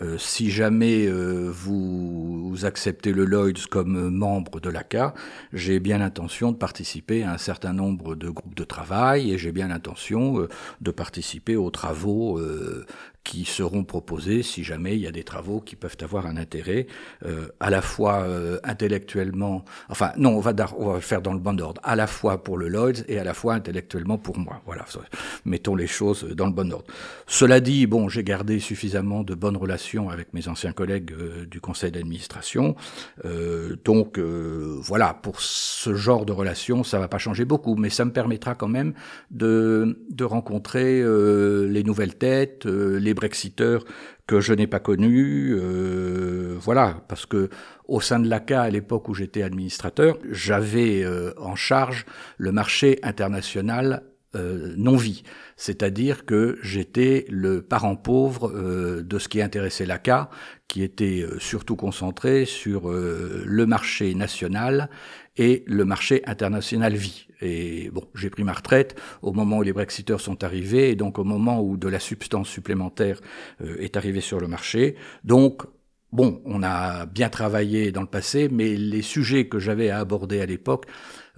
euh, 0.00 0.16
si 0.18 0.50
jamais 0.50 1.08
vous, 1.08 2.56
acceptez 2.62 3.12
le 3.12 3.24
Lloyds 3.24 3.66
comme 3.70 4.10
membre 4.10 4.60
de 4.60 4.70
l'ACA, 4.70 5.14
j'ai 5.52 5.80
bien 5.80 5.98
l'intention 5.98 6.52
de 6.52 6.56
participer 6.56 7.24
à 7.24 7.32
un 7.32 7.38
certain 7.38 7.72
nombre 7.72 8.14
de 8.14 8.28
groupes 8.28 8.54
de 8.54 8.64
travail 8.64 9.32
et 9.32 9.38
j'ai 9.38 9.52
bien 9.52 9.68
l'intention 9.68 10.46
de 10.80 10.90
participer 10.90 11.56
aux 11.56 11.70
travaux 11.70 12.40
qui 13.24 13.44
seront 13.44 13.84
proposés 13.84 14.42
si 14.42 14.64
jamais 14.64 14.96
il 14.96 15.00
y 15.00 15.06
a 15.06 15.12
des 15.12 15.22
travaux 15.22 15.60
qui 15.60 15.76
peuvent 15.76 15.96
avoir 16.00 16.26
un 16.26 16.36
intérêt 16.36 16.86
euh, 17.24 17.48
à 17.60 17.70
la 17.70 17.80
fois 17.80 18.22
euh, 18.22 18.58
intellectuellement, 18.64 19.64
enfin 19.88 20.12
non, 20.16 20.30
on 20.30 20.40
va, 20.40 20.52
on 20.76 20.88
va 20.88 20.94
le 20.94 21.00
faire 21.00 21.22
dans 21.22 21.32
le 21.32 21.38
bon 21.38 21.60
ordre, 21.60 21.80
à 21.84 21.94
la 21.94 22.06
fois 22.06 22.42
pour 22.42 22.58
le 22.58 22.68
Lloyds 22.68 23.04
et 23.08 23.18
à 23.18 23.24
la 23.24 23.34
fois 23.34 23.54
intellectuellement 23.54 24.18
pour 24.18 24.38
moi. 24.38 24.60
Voilà, 24.66 24.84
mettons 25.44 25.76
les 25.76 25.86
choses 25.86 26.24
dans 26.24 26.46
le 26.46 26.52
bon 26.52 26.72
ordre. 26.72 26.86
Cela 27.26 27.60
dit, 27.60 27.86
bon, 27.86 28.08
j'ai 28.08 28.24
gardé 28.24 28.58
suffisamment 28.58 29.22
de 29.22 29.34
bonnes 29.34 29.56
relations 29.56 29.81
avec 30.10 30.32
mes 30.34 30.48
anciens 30.48 30.72
collègues 30.72 31.12
euh, 31.12 31.46
du 31.46 31.60
conseil 31.60 31.90
d'administration, 31.90 32.74
donc 33.84 34.18
voilà, 34.18 35.14
pour 35.14 35.40
ce 35.40 35.94
genre 35.94 36.24
de 36.24 36.32
relations, 36.32 36.84
ça 36.84 36.98
va 36.98 37.08
pas 37.08 37.18
changer 37.18 37.44
beaucoup, 37.44 37.76
mais 37.76 37.90
ça 37.90 38.04
me 38.04 38.12
permettra 38.12 38.54
quand 38.54 38.68
même 38.68 38.94
de, 39.30 39.98
de 40.10 40.24
rencontrer 40.24 41.02
les 41.68 41.82
nouvelles 41.82 42.16
têtes, 42.16 42.64
les 42.64 43.14
brexiteurs 43.14 43.84
que 44.26 44.40
je 44.40 44.52
n'ai 44.52 44.66
pas 44.66 44.80
connus, 44.80 45.54
euh, 45.54 46.56
voilà, 46.60 47.02
parce 47.08 47.26
que 47.26 47.50
au 47.86 48.00
sein 48.00 48.20
de 48.20 48.28
l'ACA, 48.28 48.62
à 48.62 48.70
l'époque 48.70 49.08
où 49.08 49.14
j'étais 49.14 49.42
administrateur, 49.42 50.16
j'avais 50.30 51.02
euh, 51.02 51.32
en 51.38 51.56
charge 51.56 52.06
le 52.38 52.52
marché 52.52 52.98
international 53.02 54.04
euh, 54.34 54.74
non-vie, 54.76 55.22
c'est-à-dire 55.56 56.24
que 56.24 56.58
j'étais 56.62 57.26
le 57.28 57.62
parent 57.62 57.96
pauvre 57.96 58.52
de 59.02 59.18
ce 59.18 59.28
qui 59.28 59.42
intéressait 59.42 59.86
l'ACA, 59.86 60.30
qui 60.68 60.82
était 60.82 61.24
surtout 61.38 61.76
concentré 61.76 62.44
sur 62.46 62.90
le 62.90 63.66
marché 63.66 64.14
national 64.14 64.88
et 65.36 65.64
le 65.66 65.84
marché 65.84 66.22
international 66.26 66.94
vie. 66.94 67.26
Et 67.40 67.90
bon, 67.90 68.04
j'ai 68.14 68.30
pris 68.30 68.44
ma 68.44 68.52
retraite 68.52 68.94
au 69.22 69.32
moment 69.32 69.58
où 69.58 69.62
les 69.62 69.72
Brexiteurs 69.72 70.20
sont 70.20 70.44
arrivés, 70.44 70.90
et 70.90 70.94
donc 70.94 71.18
au 71.18 71.24
moment 71.24 71.60
où 71.60 71.76
de 71.76 71.88
la 71.88 71.98
substance 71.98 72.48
supplémentaire 72.48 73.20
euh, 73.62 73.76
est 73.80 73.96
arrivée 73.96 74.20
sur 74.20 74.40
le 74.40 74.46
marché. 74.46 74.96
Donc, 75.24 75.62
bon, 76.12 76.40
on 76.44 76.62
a 76.62 77.06
bien 77.06 77.28
travaillé 77.28 77.92
dans 77.92 78.02
le 78.02 78.06
passé, 78.06 78.48
mais 78.50 78.74
les 78.74 79.02
sujets 79.02 79.48
que 79.48 79.58
j'avais 79.58 79.90
à 79.90 79.98
aborder 79.98 80.40
à 80.40 80.46
l'époque 80.46 80.86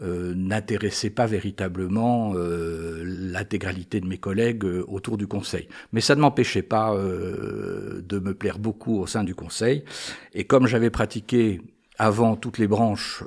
euh, 0.01 0.35
n'intéressaient 0.37 1.11
pas 1.11 1.27
véritablement 1.27 2.33
euh, 2.35 3.03
l'intégralité 3.05 4.01
de 4.01 4.07
mes 4.07 4.19
collègues 4.19 4.65
autour 4.89 5.17
du 5.17 5.27
Conseil. 5.27 5.69
Mais 5.93 6.01
ça 6.01 6.15
ne 6.17 6.21
m'empêchait 6.21 6.63
pas 6.63 6.95
de 6.95 8.19
me 8.19 8.35
plaire 8.35 8.59
beaucoup 8.59 8.99
au 8.99 9.07
sein 9.07 9.25
du 9.25 9.35
Conseil. 9.35 9.85
Et 10.33 10.45
comme 10.45 10.67
j'avais 10.67 10.91
pratiqué 10.91 11.61
avant 11.99 12.35
toutes 12.37 12.59
les 12.59 12.67
branches 12.67 13.23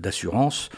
d'assurance, 0.00 0.70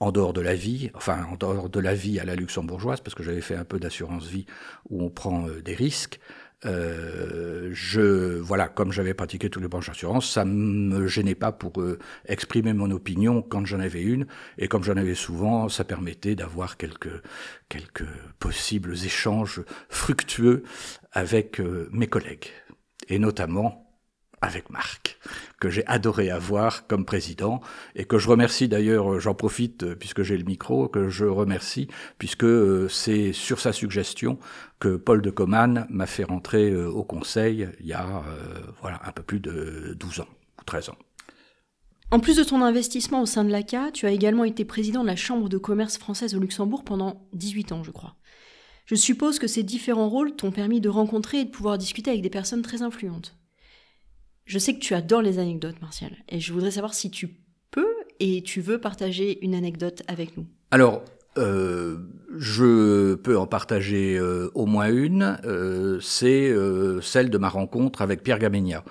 en 0.00 0.12
dehors 0.12 0.32
de 0.32 0.40
la 0.40 0.54
vie, 0.54 0.90
enfin 0.94 1.24
en 1.30 1.36
dehors 1.36 1.70
de 1.70 1.80
la 1.80 1.94
vie 1.94 2.20
à 2.20 2.24
la 2.24 2.34
luxembourgeoise, 2.34 3.00
parce 3.00 3.14
que 3.14 3.22
j'avais 3.22 3.40
fait 3.40 3.56
un 3.56 3.64
peu 3.64 3.78
d'assurance 3.78 4.26
vie 4.26 4.46
où 4.90 5.02
on 5.02 5.10
prend 5.10 5.48
euh, 5.48 5.62
des 5.62 5.74
risques. 5.74 6.20
Euh, 6.64 7.68
je 7.72 8.38
voilà, 8.38 8.68
comme 8.68 8.90
j'avais 8.90 9.12
pratiqué 9.14 9.50
tous 9.50 9.60
les 9.60 9.68
branches 9.68 9.88
d'assurance, 9.88 10.30
ça 10.30 10.44
me 10.44 11.06
gênait 11.06 11.34
pas 11.34 11.52
pour 11.52 11.80
euh, 11.80 11.98
exprimer 12.26 12.72
mon 12.72 12.90
opinion 12.90 13.42
quand 13.42 13.66
j'en 13.66 13.80
avais 13.80 14.02
une, 14.02 14.26
et 14.58 14.66
comme 14.68 14.82
j'en 14.82 14.96
avais 14.96 15.14
souvent, 15.14 15.68
ça 15.68 15.84
permettait 15.84 16.34
d'avoir 16.34 16.76
quelques 16.78 17.22
quelques 17.68 18.06
possibles 18.38 18.94
échanges 18.94 19.62
fructueux 19.90 20.62
avec 21.12 21.60
mes 21.90 22.06
collègues, 22.06 22.48
et 23.08 23.18
notamment 23.18 23.85
avec 24.40 24.70
Marc, 24.70 25.18
que 25.60 25.70
j'ai 25.70 25.86
adoré 25.86 26.30
avoir 26.30 26.86
comme 26.86 27.04
président 27.04 27.60
et 27.94 28.04
que 28.04 28.18
je 28.18 28.28
remercie 28.28 28.68
d'ailleurs, 28.68 29.14
euh, 29.14 29.18
j'en 29.18 29.34
profite 29.34 29.82
euh, 29.82 29.94
puisque 29.94 30.22
j'ai 30.22 30.36
le 30.36 30.44
micro, 30.44 30.88
que 30.88 31.08
je 31.08 31.24
remercie 31.24 31.88
puisque 32.18 32.44
euh, 32.44 32.88
c'est 32.88 33.32
sur 33.32 33.60
sa 33.60 33.72
suggestion 33.72 34.38
que 34.78 34.96
Paul 34.96 35.22
de 35.22 35.30
Coman 35.30 35.86
m'a 35.88 36.06
fait 36.06 36.24
rentrer 36.24 36.74
au 36.76 37.02
Conseil 37.02 37.68
il 37.80 37.86
y 37.86 37.94
a 37.94 38.22
voilà 38.82 39.00
un 39.06 39.12
peu 39.12 39.22
plus 39.22 39.40
de 39.40 39.96
12 39.98 40.20
ans 40.20 40.28
ou 40.60 40.64
13 40.64 40.90
ans. 40.90 40.98
En 42.10 42.20
plus 42.20 42.36
de 42.36 42.44
ton 42.44 42.62
investissement 42.62 43.22
au 43.22 43.26
sein 43.26 43.42
de 43.42 43.50
l'ACA, 43.50 43.90
tu 43.92 44.06
as 44.06 44.10
également 44.10 44.44
été 44.44 44.64
président 44.66 45.02
de 45.02 45.08
la 45.08 45.16
Chambre 45.16 45.48
de 45.48 45.56
commerce 45.56 45.96
française 45.96 46.34
au 46.34 46.38
Luxembourg 46.38 46.84
pendant 46.84 47.26
18 47.32 47.72
ans, 47.72 47.82
je 47.82 47.90
crois. 47.90 48.16
Je 48.84 48.94
suppose 48.94 49.40
que 49.40 49.48
ces 49.48 49.64
différents 49.64 50.08
rôles 50.08 50.36
t'ont 50.36 50.52
permis 50.52 50.80
de 50.80 50.88
rencontrer 50.88 51.40
et 51.40 51.44
de 51.44 51.50
pouvoir 51.50 51.78
discuter 51.78 52.10
avec 52.10 52.22
des 52.22 52.30
personnes 52.30 52.62
très 52.62 52.82
influentes. 52.82 53.36
Je 54.46 54.60
sais 54.60 54.74
que 54.74 54.78
tu 54.78 54.94
adores 54.94 55.22
les 55.22 55.40
anecdotes, 55.40 55.80
Martial, 55.80 56.12
et 56.28 56.38
je 56.38 56.52
voudrais 56.52 56.70
savoir 56.70 56.94
si 56.94 57.10
tu 57.10 57.36
peux 57.72 57.94
et 58.20 58.42
tu 58.42 58.60
veux 58.60 58.80
partager 58.80 59.44
une 59.44 59.56
anecdote 59.56 60.02
avec 60.06 60.36
nous. 60.36 60.46
Alors, 60.70 61.02
euh, 61.38 61.98
je 62.38 63.14
peux 63.14 63.36
en 63.36 63.46
partager 63.46 64.18
euh, 64.18 64.50
au 64.54 64.66
moins 64.66 64.90
une, 64.90 65.38
euh, 65.44 65.98
c'est 66.00 66.54
celle 67.02 67.30
de 67.30 67.38
ma 67.38 67.48
rencontre 67.48 68.02
avec 68.02 68.22
Pierre 68.22 68.38
Gamegna. 68.38 68.84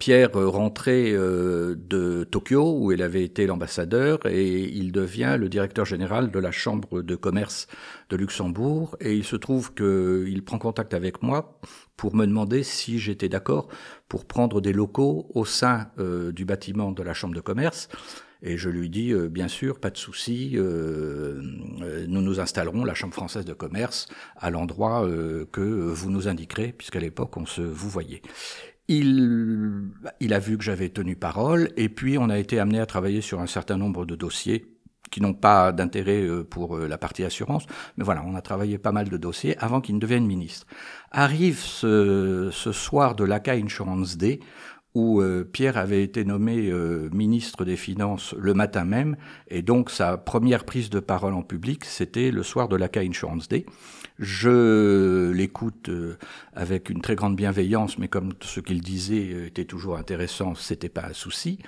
Pierre 0.00 0.30
rentrait 0.32 1.12
de 1.12 2.24
Tokyo 2.24 2.76
où 2.76 2.90
il 2.90 3.02
avait 3.02 3.22
été 3.22 3.46
l'ambassadeur 3.46 4.18
et 4.26 4.62
il 4.64 4.90
devient 4.90 5.36
le 5.38 5.48
directeur 5.48 5.84
général 5.84 6.32
de 6.32 6.38
la 6.40 6.50
chambre 6.50 7.02
de 7.02 7.14
commerce 7.14 7.68
de 8.10 8.16
Luxembourg 8.16 8.96
et 9.00 9.14
il 9.14 9.22
se 9.22 9.36
trouve 9.36 9.72
qu'il 9.72 10.42
prend 10.44 10.58
contact 10.58 10.92
avec 10.92 11.22
moi 11.22 11.60
pour 11.96 12.16
me 12.16 12.26
demander 12.26 12.64
si 12.64 12.98
j'étais 12.98 13.28
d'accord 13.28 13.68
pour 14.14 14.26
prendre 14.26 14.60
des 14.60 14.72
locaux 14.72 15.26
au 15.34 15.44
sein 15.44 15.88
du 15.98 16.44
bâtiment 16.44 16.92
de 16.92 17.02
la 17.02 17.14
chambre 17.14 17.34
de 17.34 17.40
commerce 17.40 17.88
et 18.46 18.58
je 18.58 18.68
lui 18.68 18.90
dis, 18.90 19.10
euh, 19.12 19.28
bien 19.28 19.48
sûr, 19.48 19.80
pas 19.80 19.88
de 19.88 19.96
souci, 19.96 20.52
euh, 20.54 21.40
euh, 21.80 22.04
nous 22.06 22.20
nous 22.20 22.40
installerons, 22.40 22.84
la 22.84 22.92
Chambre 22.92 23.14
française 23.14 23.46
de 23.46 23.54
commerce, 23.54 24.06
à 24.36 24.50
l'endroit 24.50 25.08
que 25.50 25.62
vous 25.62 26.10
nous 26.10 26.28
indiquerez, 26.28 26.74
puisqu'à 26.76 27.00
l'époque, 27.00 27.36
on 27.38 27.46
se 27.46 27.62
vous 27.62 27.88
voyait. 27.88 28.20
Il, 28.86 29.88
il 30.20 30.34
a 30.34 30.38
vu 30.38 30.58
que 30.58 30.62
j'avais 30.62 30.90
tenu 30.90 31.16
parole, 31.16 31.70
et 31.78 31.88
puis 31.88 32.18
on 32.18 32.28
a 32.28 32.38
été 32.38 32.60
amené 32.60 32.80
à 32.80 32.86
travailler 32.86 33.22
sur 33.22 33.40
un 33.40 33.46
certain 33.46 33.78
nombre 33.78 34.04
de 34.04 34.14
dossiers 34.14 34.73
qui 35.10 35.20
n'ont 35.20 35.34
pas 35.34 35.72
d'intérêt 35.72 36.26
pour 36.50 36.78
la 36.78 36.98
partie 36.98 37.24
assurance, 37.24 37.66
mais 37.96 38.04
voilà, 38.04 38.22
on 38.26 38.34
a 38.34 38.42
travaillé 38.42 38.78
pas 38.78 38.92
mal 38.92 39.08
de 39.08 39.16
dossiers 39.16 39.56
avant 39.58 39.80
qu'il 39.80 39.94
ne 39.94 40.00
devienne 40.00 40.26
ministre. 40.26 40.66
Arrive 41.10 41.58
ce, 41.58 42.50
soir 42.50 43.14
de 43.14 43.24
l'ACA 43.24 43.52
Insurance 43.52 44.16
Day, 44.16 44.40
où 44.94 45.20
euh, 45.20 45.44
Pierre 45.44 45.76
avait 45.76 46.02
été 46.02 46.24
nommé 46.24 46.68
euh, 46.70 47.08
ministre 47.12 47.64
des 47.64 47.76
Finances 47.76 48.34
le 48.38 48.54
matin 48.54 48.84
même, 48.84 49.16
et 49.48 49.62
donc 49.62 49.90
sa 49.90 50.16
première 50.16 50.64
prise 50.64 50.88
de 50.88 51.00
parole 51.00 51.34
en 51.34 51.42
public, 51.42 51.84
c'était 51.84 52.30
le 52.30 52.42
soir 52.42 52.68
de 52.68 52.76
l'ACA 52.76 53.00
Insurance 53.00 53.48
Day. 53.48 53.66
Je 54.18 55.32
l'écoute 55.32 55.88
euh, 55.88 56.16
avec 56.52 56.88
une 56.88 57.00
très 57.00 57.16
grande 57.16 57.34
bienveillance, 57.34 57.98
mais 57.98 58.08
comme 58.08 58.32
ce 58.40 58.60
qu'il 58.60 58.80
disait 58.80 59.46
était 59.46 59.64
toujours 59.64 59.96
intéressant, 59.96 60.54
c'était 60.54 60.88
pas 60.88 61.06
un 61.06 61.12
souci. 61.12 61.58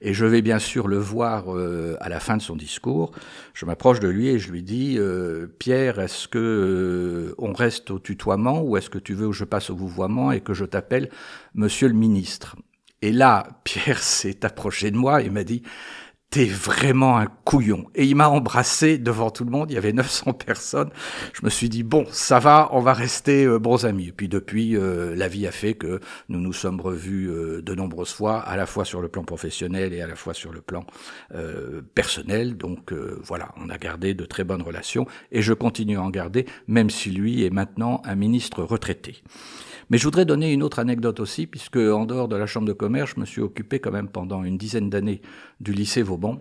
Et 0.00 0.12
je 0.12 0.26
vais 0.26 0.42
bien 0.42 0.58
sûr 0.58 0.86
le 0.86 0.98
voir 0.98 1.44
à 2.00 2.08
la 2.08 2.20
fin 2.20 2.36
de 2.36 2.42
son 2.42 2.56
discours. 2.56 3.12
Je 3.54 3.64
m'approche 3.64 4.00
de 4.00 4.08
lui 4.08 4.28
et 4.28 4.38
je 4.38 4.50
lui 4.50 4.62
dis 4.62 4.98
Pierre, 5.58 5.98
est-ce 5.98 6.28
que 6.28 7.34
on 7.38 7.52
reste 7.52 7.90
au 7.90 7.98
tutoiement 7.98 8.60
ou 8.62 8.76
est-ce 8.76 8.90
que 8.90 8.98
tu 8.98 9.14
veux 9.14 9.28
que 9.28 9.32
je 9.32 9.44
passe 9.44 9.70
au 9.70 9.76
vouvoiement 9.76 10.32
et 10.32 10.40
que 10.40 10.52
je 10.54 10.64
t'appelle 10.64 11.10
Monsieur 11.54 11.88
le 11.88 11.94
ministre? 11.94 12.56
Et 13.04 13.12
là, 13.12 13.46
Pierre 13.64 14.02
s'est 14.02 14.46
approché 14.46 14.90
de 14.90 14.96
moi 14.96 15.22
et 15.22 15.28
m'a 15.28 15.44
dit 15.44 15.62
T'es 16.34 16.46
vraiment 16.46 17.16
un 17.16 17.26
couillon. 17.44 17.86
Et 17.94 18.06
il 18.06 18.16
m'a 18.16 18.28
embrassé 18.28 18.98
devant 18.98 19.30
tout 19.30 19.44
le 19.44 19.52
monde. 19.52 19.70
Il 19.70 19.74
y 19.74 19.76
avait 19.76 19.92
900 19.92 20.32
personnes. 20.44 20.90
Je 21.32 21.44
me 21.44 21.48
suis 21.48 21.68
dit 21.68 21.84
bon, 21.84 22.06
ça 22.10 22.40
va, 22.40 22.70
on 22.72 22.80
va 22.80 22.92
rester 22.92 23.44
euh, 23.44 23.60
bons 23.60 23.86
amis. 23.86 24.08
Et 24.08 24.12
puis 24.12 24.26
depuis, 24.26 24.76
euh, 24.76 25.14
la 25.14 25.28
vie 25.28 25.46
a 25.46 25.52
fait 25.52 25.74
que 25.74 26.00
nous 26.28 26.40
nous 26.40 26.52
sommes 26.52 26.80
revus 26.80 27.30
euh, 27.30 27.62
de 27.62 27.74
nombreuses 27.76 28.12
fois, 28.12 28.40
à 28.40 28.56
la 28.56 28.66
fois 28.66 28.84
sur 28.84 29.00
le 29.00 29.06
plan 29.06 29.22
professionnel 29.22 29.92
et 29.94 30.00
à 30.00 30.08
la 30.08 30.16
fois 30.16 30.34
sur 30.34 30.52
le 30.52 30.60
plan 30.60 30.84
personnel. 31.94 32.56
Donc 32.56 32.92
voilà, 32.92 33.54
on 33.56 33.68
a 33.68 33.78
gardé 33.78 34.14
de 34.14 34.24
très 34.24 34.42
bonnes 34.42 34.62
relations 34.62 35.06
et 35.30 35.40
je 35.40 35.52
continue 35.52 35.98
à 35.98 36.02
en 36.02 36.10
garder, 36.10 36.46
même 36.66 36.90
si 36.90 37.12
lui 37.12 37.44
est 37.44 37.50
maintenant 37.50 38.02
un 38.04 38.16
ministre 38.16 38.64
retraité. 38.64 39.22
Mais 39.90 39.98
je 39.98 40.04
voudrais 40.04 40.24
donner 40.24 40.52
une 40.52 40.62
autre 40.62 40.78
anecdote 40.78 41.20
aussi, 41.20 41.46
puisque 41.46 41.76
en 41.76 42.06
dehors 42.06 42.28
de 42.28 42.36
la 42.36 42.46
chambre 42.46 42.66
de 42.66 42.72
commerce, 42.72 43.12
je 43.14 43.20
me 43.20 43.26
suis 43.26 43.40
occupé 43.40 43.80
quand 43.80 43.92
même 43.92 44.08
pendant 44.08 44.44
une 44.44 44.58
dizaine 44.58 44.90
d'années 44.90 45.20
du 45.60 45.72
lycée 45.72 46.02
Vauban. 46.02 46.40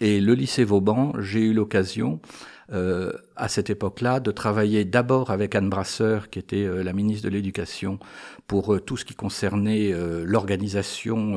Et 0.00 0.20
le 0.20 0.34
lycée 0.34 0.64
Vauban, 0.64 1.12
j'ai 1.18 1.40
eu 1.40 1.52
l'occasion 1.52 2.20
euh, 2.70 3.12
à 3.36 3.48
cette 3.48 3.70
époque-là 3.70 4.20
de 4.20 4.30
travailler 4.30 4.84
d'abord 4.84 5.30
avec 5.30 5.54
Anne 5.54 5.68
Brasseur, 5.68 6.30
qui 6.30 6.38
était 6.38 6.64
euh, 6.64 6.82
la 6.82 6.92
ministre 6.92 7.24
de 7.24 7.32
l'Éducation, 7.32 7.98
pour 8.46 8.74
euh, 8.74 8.80
tout 8.80 8.96
ce 8.96 9.04
qui 9.04 9.14
concernait 9.14 9.92
l'organisation 10.24 11.36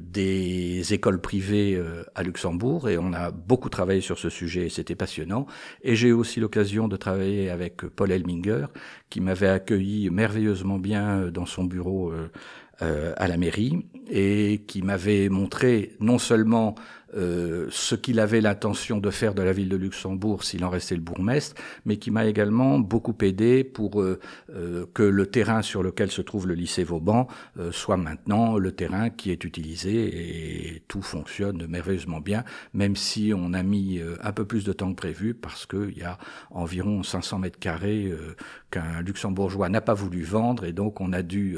des 0.00 0.94
écoles 0.94 1.20
privées 1.20 1.80
à 2.14 2.22
Luxembourg, 2.22 2.88
et 2.88 2.98
on 2.98 3.12
a 3.12 3.30
beaucoup 3.30 3.68
travaillé 3.68 4.00
sur 4.00 4.18
ce 4.18 4.30
sujet, 4.30 4.66
et 4.66 4.68
c'était 4.68 4.94
passionnant. 4.94 5.46
Et 5.82 5.96
j'ai 5.96 6.08
eu 6.08 6.12
aussi 6.12 6.40
l'occasion 6.40 6.88
de 6.88 6.96
travailler 6.96 7.50
avec 7.50 7.86
Paul 7.86 8.10
Elminger, 8.10 8.66
qui 9.10 9.20
m'avait 9.20 9.48
accueilli 9.48 10.10
merveilleusement 10.10 10.78
bien 10.78 11.28
dans 11.28 11.46
son 11.46 11.64
bureau 11.64 12.12
à 12.80 13.28
la 13.28 13.36
mairie 13.36 13.86
et 14.08 14.62
qui 14.66 14.82
m'avait 14.82 15.28
montré 15.28 15.96
non 16.00 16.18
seulement 16.18 16.74
euh, 17.14 17.68
ce 17.70 17.94
qu'il 17.94 18.18
avait 18.18 18.40
l'intention 18.40 18.98
de 18.98 19.10
faire 19.10 19.32
de 19.34 19.42
la 19.42 19.52
ville 19.52 19.68
de 19.68 19.76
Luxembourg 19.76 20.42
s'il 20.42 20.64
en 20.64 20.70
restait 20.70 20.96
le 20.96 21.00
bourgmestre, 21.00 21.54
mais 21.84 21.98
qui 21.98 22.10
m'a 22.10 22.26
également 22.26 22.80
beaucoup 22.80 23.16
aidé 23.22 23.62
pour 23.62 24.02
euh, 24.02 24.18
euh, 24.52 24.86
que 24.92 25.04
le 25.04 25.26
terrain 25.26 25.62
sur 25.62 25.84
lequel 25.84 26.10
se 26.10 26.20
trouve 26.20 26.48
le 26.48 26.54
lycée 26.54 26.84
Vauban 26.84 27.28
soit 27.70 27.96
maintenant 27.96 28.58
le 28.58 28.72
terrain 28.72 29.10
qui 29.10 29.30
est 29.30 29.44
utilisé 29.44 30.74
et 30.74 30.82
tout 30.88 31.02
fonctionne 31.02 31.66
merveilleusement 31.66 32.20
bien, 32.20 32.44
même 32.74 32.96
si 32.96 33.32
on 33.34 33.52
a 33.52 33.62
mis 33.62 34.00
un 34.22 34.32
peu 34.32 34.44
plus 34.44 34.64
de 34.64 34.72
temps 34.72 34.90
que 34.90 34.96
prévu 34.96 35.34
parce 35.34 35.66
qu'il 35.66 35.96
y 35.96 36.02
a 36.02 36.18
environ 36.50 37.02
500 37.02 37.38
mètres 37.38 37.58
carrés 37.58 38.12
qu'un 38.70 39.00
luxembourgeois 39.02 39.68
n'a 39.68 39.80
pas 39.80 39.94
voulu 39.94 40.22
vendre 40.22 40.64
et 40.64 40.72
donc 40.72 41.00
on 41.00 41.12
a 41.12 41.22
dû 41.22 41.56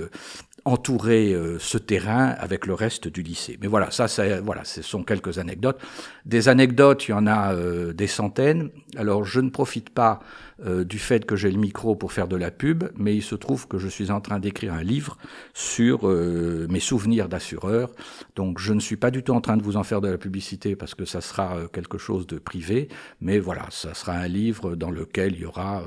entourer 0.69 1.33
euh, 1.33 1.59
ce 1.59 1.79
terrain 1.79 2.35
avec 2.39 2.67
le 2.67 2.75
reste 2.75 3.09
du 3.09 3.23
lycée. 3.23 3.59
Mais 3.61 3.67
voilà, 3.67 3.91
ça, 3.91 4.07
ça 4.07 4.41
voilà, 4.41 4.65
ce 4.65 4.83
sont 4.83 5.03
quelques 5.03 5.39
anecdotes. 5.39 5.81
Des 6.27 6.49
anecdotes, 6.49 7.09
il 7.09 7.13
y 7.13 7.15
en 7.15 7.27
a 7.27 7.55
euh, 7.55 7.93
des 7.93 8.07
centaines. 8.07 8.71
Alors, 8.97 9.25
je 9.25 9.41
ne 9.41 9.51
profite 9.51 9.91
pas 9.91 10.21
euh, 10.65 10.85
du 10.85 10.99
fait 10.99 11.25
que 11.25 11.37
j'ai 11.37 11.51
le 11.51 11.59
micro 11.59 11.97
pour 11.97 12.13
faire 12.13 12.29
de 12.29 12.37
la 12.37 12.51
pub, 12.51 12.85
mais 12.97 13.17
il 13.17 13.23
se 13.23 13.35
trouve 13.35 13.67
que 13.67 13.79
je 13.79 13.89
suis 13.89 14.11
en 14.11 14.21
train 14.21 14.39
d'écrire 14.39 14.75
un 14.75 14.83
livre 14.83 15.17
sur 15.55 16.07
mes 16.07 16.81
souvenirs 16.81 17.29
d'assureur. 17.29 17.91
Donc, 18.37 18.59
je 18.59 18.73
ne 18.73 18.81
suis 18.81 18.97
pas 18.97 19.11
du 19.11 19.23
tout 19.23 19.33
en 19.33 19.41
train 19.41 19.57
de 19.57 19.63
vous 19.63 19.77
en 19.77 19.85
faire 19.85 20.01
de 20.01 20.09
la 20.09 20.19
publicité 20.19 20.77
parce 20.77 20.95
que 20.95 21.05
ça 21.05 21.21
sera 21.21 21.57
quelque 21.73 21.99
chose 21.99 22.27
de 22.27 22.39
privé, 22.39 22.89
mais 23.21 23.39
voilà, 23.39 23.67
ça 23.71 23.95
sera 23.95 24.13
un 24.13 24.29
livre 24.29 24.75
dans 24.75 24.91
lequel 24.91 25.35
il 25.35 25.41
y 25.41 25.45
aura 25.47 25.83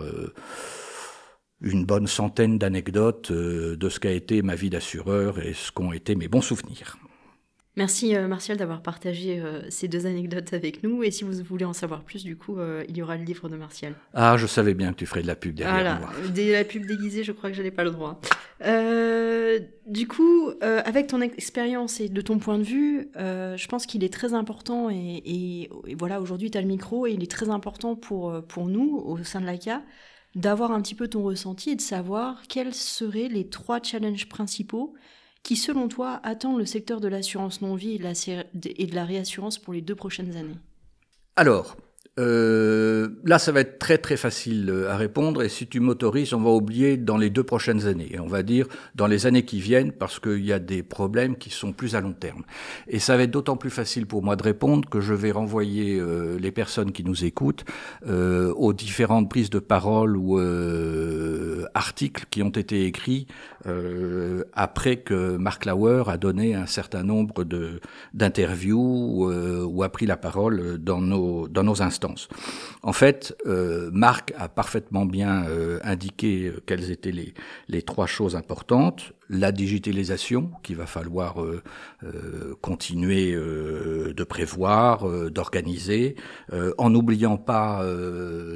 une 1.62 1.86
bonne 1.86 2.08
centaine 2.08 2.58
d'anecdotes 2.58 3.32
euh, 3.32 3.75
de 3.75 3.89
ce 3.89 4.00
qu'a 4.00 4.12
été 4.12 4.41
ma 4.41 4.56
vie 4.56 4.70
d'assureur 4.70 5.39
et 5.39 5.53
ce 5.53 5.72
qu'ont 5.72 5.94
été 5.94 6.15
mes 6.15 6.27
bons 6.27 6.41
souvenirs. 6.41 6.98
Merci 7.77 8.15
euh, 8.15 8.27
Martial 8.27 8.58
d'avoir 8.58 8.82
partagé 8.82 9.39
euh, 9.39 9.62
ces 9.70 9.88
deux 9.88 10.06
anecdotes 10.06 10.53
avec 10.53 10.84
nous. 10.84 11.03
Et 11.03 11.12
si 11.12 11.24
vous 11.24 11.32
voulez 11.44 11.63
en 11.63 11.72
savoir 11.72 12.03
plus, 12.03 12.24
du 12.24 12.36
coup, 12.36 12.58
il 12.89 12.98
y 12.98 13.01
aura 13.01 13.15
le 13.15 13.24
livre 13.24 13.48
de 13.48 13.56
Martial. 13.56 13.94
Ah, 14.13 14.36
je 14.38 14.46
savais 14.46 14.74
bien 14.74 14.91
que 14.91 14.98
tu 14.98 15.06
ferais 15.06 15.22
de 15.22 15.27
la 15.27 15.36
pub 15.36 15.56
derrière 15.56 15.75
voilà. 15.75 16.00
moi. 16.00 16.10
De 16.36 16.51
la 16.51 16.65
pub 16.65 16.86
déguisée, 16.86 17.24
je 17.24 17.32
crois 17.32 17.50
que 17.50 17.56
je 17.56 17.62
n'ai 17.62 17.72
pas 17.72 17.84
le 17.84 17.91
droit. 17.91 18.20
du 19.88 20.08
coup, 20.08 20.51
avec 20.62 21.08
ton 21.08 21.22
expérience 21.22 22.01
et 22.01 22.10
de 22.10 22.22
ton 22.22 22.39
point 22.39 22.58
de 22.58 22.63
vue, 22.63 23.08
je 23.15 23.68
pense 23.68 23.86
qu'il 23.86 24.03
est 24.03 24.13
très 24.13 24.34
important, 24.34 24.89
et, 24.89 25.24
et 25.25 25.96
voilà, 25.98 26.20
aujourd'hui 26.20 26.51
tu 26.51 26.58
as 26.58 26.62
le 26.62 26.68
micro, 26.68 27.08
et 27.08 27.12
il 27.12 27.24
est 27.24 27.32
très 27.32 27.50
important 27.50 27.96
pour, 27.96 28.44
pour 28.48 28.68
nous, 28.68 28.98
au 28.98 29.18
sein 29.24 29.39
de 29.39 29.46
l'ACA, 29.46 29.82
d'avoir 30.36 30.72
un 30.72 30.82
petit 30.82 30.96
peu 30.96 31.08
ton 31.08 31.24
ressenti 31.24 31.72
et 31.72 31.76
de 31.76 31.82
savoir 31.82 32.44
quels 32.48 32.74
seraient 32.74 33.28
les 33.28 33.50
trois 33.50 33.82
challenges 33.82 34.30
principaux 34.30 34.94
qui, 35.44 35.56
selon 35.56 35.88
toi, 35.88 36.20
attendent 36.24 36.60
le 36.60 36.66
secteur 36.66 37.02
de 37.02 37.08
l'assurance 37.08 37.62
non-vie 37.62 37.96
et 37.96 38.86
de 38.88 38.96
la 38.96 39.06
réassurance 39.06 39.58
pour 39.58 39.74
les 39.74 39.82
deux 39.82 39.96
prochaines 39.96 40.38
années? 40.38 40.60
Alors, 41.36 41.76
euh, 42.20 43.08
là, 43.24 43.39
ça 43.39 43.53
va 43.53 43.62
être 43.62 43.80
très 43.80 43.98
très 43.98 44.18
facile 44.18 44.70
euh, 44.70 44.91
à 44.91 44.98
répondre 44.98 45.44
et 45.44 45.48
si 45.48 45.68
tu 45.68 45.80
m'autorises, 45.80 46.34
on 46.34 46.41
va 46.41 46.50
oublier 46.50 46.98
dans 46.98 47.18
les 47.18 47.30
deux 47.30 47.44
prochaines 47.44 47.88
années. 47.88 48.10
Et 48.12 48.20
on 48.20 48.27
va 48.27 48.44
dire 48.44 48.68
dans 48.96 49.08
les 49.08 49.27
années 49.27 49.46
qui 49.46 49.62
viennent 49.62 49.94
parce 49.94 50.20
qu'il 50.20 50.44
y 50.44 50.51
a 50.51 50.60
des 50.60 50.84
problèmes 50.84 51.38
qui 51.38 51.50
sont 51.50 51.72
plus 51.72 51.96
à 51.96 52.01
long 52.01 52.12
terme. 52.12 52.44
Et 52.89 53.00
ça 53.00 53.15
va 53.15 53.24
être 53.24 53.32
d'autant 53.32 53.56
plus 53.56 53.70
facile 53.70 54.08
pour 54.08 54.24
moi 54.24 54.36
de 54.36 54.44
répondre 54.44 54.89
que 54.89 55.00
je 55.00 55.13
vais 55.13 55.32
renvoyer 55.32 56.00
euh, 56.00 56.38
les 56.38 56.51
personnes 56.51 56.91
qui 56.91 57.06
nous 57.06 57.24
écoutent 57.24 57.63
aux 58.06 58.74
différentes 58.74 59.30
prises 59.30 59.50
de 59.50 59.60
parole 59.60 60.18
ou 60.18 60.39
articles 61.74 62.25
qui 62.30 62.44
ont 62.44 62.50
été 62.50 62.86
écrits 62.86 63.27
après 64.53 64.98
que 64.98 65.38
Mark 65.38 65.65
Lauer 65.65 66.03
a 66.08 66.18
donné 66.18 66.56
un 66.56 66.65
certain 66.65 67.03
nombre 67.03 67.44
de 67.44 67.80
d'interviews 68.13 69.32
ou 69.65 69.84
a 69.84 69.89
pris 69.89 70.06
la 70.06 70.18
parole 70.18 70.77
dans 70.80 71.01
nos 71.01 71.48
dans 71.48 71.63
nos 71.63 71.82
En 72.84 72.93
fait, 72.93 73.36
euh, 73.46 73.89
Marc 73.93 74.34
a 74.38 74.50
parfaitement 74.50 75.05
bien 75.05 75.46
euh, 75.46 75.79
indiqué 75.84 76.48
euh, 76.48 76.62
quelles 76.65 76.91
étaient 76.91 77.12
les, 77.12 77.34
les, 77.67 77.81
trois 77.81 78.08
choses 78.08 78.36
importantes. 78.36 79.13
La 79.29 79.51
digitalisation, 79.51 80.51
qu'il 80.62 80.75
va 80.75 80.86
falloir 80.86 81.38
continuer 82.60 83.31
de 83.31 84.24
prévoir, 84.25 85.08
d'organiser, 85.29 86.17
en 86.77 86.89
n'oubliant 86.89 87.38
pas 87.38 87.81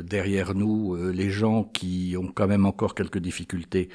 derrière 0.04 0.54
nous 0.54 0.98
les 1.14 1.30
gens 1.30 1.64
qui 1.64 2.18
ont 2.20 2.28
quand 2.28 2.48
même 2.48 2.66
encore 2.66 2.94
quelques 2.94 3.20
difficultés 3.20 3.88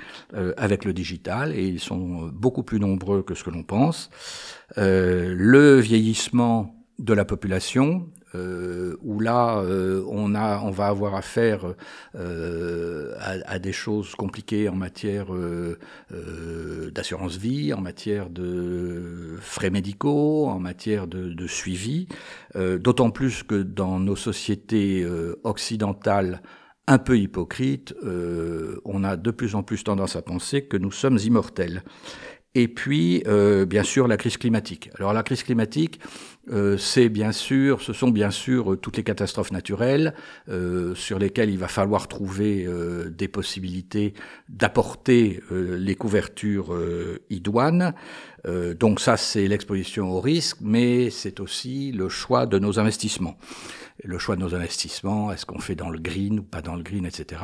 avec 0.57 0.87
le 0.87 0.95
digital, 0.95 1.52
et 1.52 1.66
ils 1.66 1.80
sont 1.80 2.30
beaucoup 2.33 2.62
plus 2.62 2.80
nombreux 2.80 3.23
que 3.23 3.35
ce 3.35 3.45
que 3.45 3.50
l'on 3.50 3.62
pense. 3.62 4.08
le 4.78 5.80
vieillissement 5.80 6.79
de 7.00 7.15
la 7.15 7.25
population, 7.25 8.08
euh, 8.34 8.97
où 9.02 9.21
là 9.21 9.58
euh, 9.58 10.04
on 10.08 10.34
a 10.34 10.60
on 10.60 10.71
va 10.71 10.86
avoir 10.86 11.15
affaire 11.15 11.75
euh, 12.15 13.15
à, 13.19 13.54
à, 13.54 13.58
des 13.58 13.73
choses 13.73 14.15
compliquées 14.15 14.69
en 14.69 14.76
matière 14.76 15.34
euh, 15.34 15.78
euh, 16.13 16.91
d'assurance 16.91 17.36
vie, 17.36 17.73
en 17.73 17.80
matière 17.80 18.28
de 18.28 19.36
frais 19.41 19.71
médicaux, 19.71 20.47
en 20.47 20.60
matière 20.60 21.06
de, 21.08 21.32
de 21.32 21.47
suivi, 21.47 22.06
d'autant 22.54 23.10
plus 23.10 23.43
que 23.43 23.63
dans 23.63 23.99
nos 23.99 24.17
sociétés 24.17 25.06
occidentales 25.45 26.43
un 26.86 26.99
peu 26.99 27.19
hypocrites, 27.19 27.95
on 28.84 29.04
a 29.04 29.17
de 29.17 29.30
plus 29.30 29.54
en 29.54 29.63
plus 29.63 29.84
tendance 29.84 30.17
à 30.17 30.23
penser 30.23 30.67
que 30.67 30.76
nous 30.76 30.93
sommes 30.93 31.19
immortels. 31.19 31.82
Et 32.54 32.67
puis, 32.67 33.23
euh, 33.28 33.65
bien 33.65 33.84
sûr, 33.84 34.08
la 34.08 34.17
crise 34.17 34.36
climatique. 34.36 34.91
Alors, 34.99 35.13
la 35.13 35.23
crise 35.23 35.45
climatique, 35.45 36.00
euh, 36.00 36.40
c'est 36.79 37.09
bien 37.09 37.33
sûr, 37.33 37.83
ce 37.83 37.93
sont 37.93 38.11
bien 38.11 38.31
sûr 38.31 38.73
euh, 38.73 38.76
toutes 38.76 38.97
les 38.97 39.05
catastrophes 39.05 39.53
naturelles 39.53 40.15
euh, 40.49 40.95
sur 40.95 41.19
lesquelles 41.19 41.50
il 41.50 41.59
va 41.59 41.69
falloir 41.69 42.09
trouver 42.09 42.65
euh, 42.67 43.11
des 43.11 43.29
possibilités 43.29 44.15
d'apporter 44.49 45.43
euh, 45.53 45.76
les 45.76 45.95
couvertures 45.95 46.76
idoines. 47.29 47.95
donc 48.79 49.00
ça, 49.00 49.17
c'est 49.17 49.47
l'exposition 49.47 50.11
au 50.11 50.21
risque, 50.21 50.59
mais 50.61 51.11
c'est 51.11 51.41
aussi 51.41 51.93
le 51.93 52.09
choix 52.09 52.47
de 52.47 52.59
nos 52.59 52.79
investissements 52.79 53.37
le 54.05 54.19
choix 54.19 54.37
de 54.37 54.41
nos 54.41 54.55
investissements, 54.55 55.33
est-ce 55.33 55.47
qu'on 55.47 55.59
fait 55.59 55.75
dans 55.75 55.91
le 55.91 55.99
green 55.99 56.41
ou 56.41 56.43
pas 56.43 56.63
dans 56.63 56.75
le 56.75 56.83
green, 56.83 57.05
etc. 57.07 57.43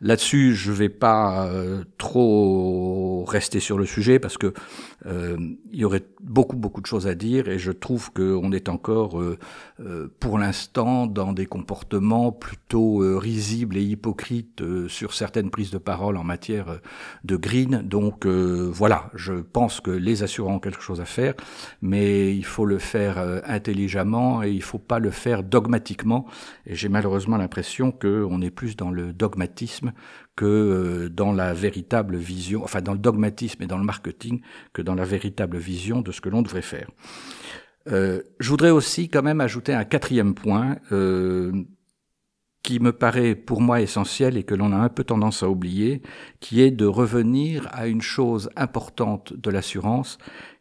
Là-dessus, 0.00 0.54
je 0.54 0.72
vais 0.72 0.88
pas 0.88 1.46
euh, 1.46 1.84
trop 1.98 3.24
rester 3.26 3.60
sur 3.60 3.78
le 3.78 3.86
sujet 3.86 4.18
parce 4.18 4.38
que 4.38 4.52
euh, 5.06 5.36
il 5.72 5.78
y 5.78 5.84
aurait 5.84 6.04
beaucoup 6.20 6.56
beaucoup 6.56 6.80
de 6.80 6.86
choses 6.86 7.06
à 7.06 7.14
dire 7.14 7.48
et 7.48 7.58
je 7.58 7.72
trouve 7.72 8.10
qu'on 8.38 8.52
est 8.52 8.68
encore 8.68 9.20
euh, 9.20 9.38
euh, 9.80 10.08
pour 10.20 10.38
l'instant 10.38 11.06
dans 11.06 11.32
des 11.32 11.46
comportements 11.46 12.30
plutôt 12.30 13.02
euh, 13.02 13.16
risibles 13.16 13.76
et 13.76 13.82
hypocrites 13.82 14.62
sur 14.88 15.12
certaines 15.12 15.50
prises 15.50 15.70
de 15.70 15.78
parole 15.78 16.16
en 16.16 16.24
matière 16.24 16.80
de 17.24 17.36
green. 17.36 17.82
Donc 17.84 18.26
voilà, 18.26 19.10
je 19.14 19.34
pense 19.34 19.80
que 19.80 19.90
les 19.90 20.22
assurants 20.22 20.54
ont 20.54 20.58
quelque 20.58 20.82
chose 20.82 21.00
à 21.00 21.04
faire, 21.04 21.34
mais 21.82 22.34
il 22.36 22.44
faut 22.44 22.64
le 22.64 22.78
faire 22.78 23.18
intelligemment 23.46 24.42
et 24.42 24.50
il 24.50 24.62
faut 24.62 24.78
pas 24.78 24.98
le 24.98 25.10
faire 25.10 25.42
dogmatiquement. 25.42 26.26
Et 26.66 26.74
j'ai 26.74 26.88
malheureusement 26.88 27.36
l'impression 27.36 27.92
qu'on 27.92 28.40
est 28.42 28.50
plus 28.50 28.76
dans 28.76 28.90
le 28.90 29.12
dogmatisme 29.12 29.92
que 30.36 31.08
dans 31.12 31.32
la 31.32 31.52
véritable 31.52 32.16
vision, 32.16 32.62
enfin 32.62 32.80
dans 32.80 32.92
le 32.92 32.98
dogmatisme 32.98 33.62
et 33.62 33.66
dans 33.66 33.78
le 33.78 33.84
marketing, 33.84 34.40
que 34.72 34.82
dans 34.82 34.94
la 34.94 35.04
véritable 35.04 35.58
vision 35.58 36.00
de 36.00 36.12
ce 36.12 36.20
que 36.20 36.28
l'on 36.28 36.42
devrait 36.42 36.62
faire. 36.62 36.88
Euh, 37.90 38.22
je 38.38 38.50
voudrais 38.50 38.70
aussi 38.70 39.08
quand 39.08 39.22
même 39.22 39.40
ajouter 39.40 39.72
un 39.72 39.84
quatrième 39.84 40.34
point 40.34 40.76
euh, 40.92 41.52
qui 42.62 42.80
me 42.80 42.92
paraît 42.92 43.34
pour 43.34 43.60
moi 43.60 43.80
essentiel 43.80 44.36
et 44.36 44.42
que 44.42 44.54
l'on 44.54 44.72
a 44.72 44.76
un 44.76 44.88
peu 44.88 45.04
tendance 45.04 45.42
à 45.42 45.48
oublier, 45.48 46.02
qui 46.40 46.60
est 46.60 46.70
de 46.70 46.86
revenir 46.86 47.68
à 47.72 47.86
une 47.86 48.02
chose 48.02 48.50
importante 48.56 49.32
de 49.32 49.50
l'assurance, 49.50 50.18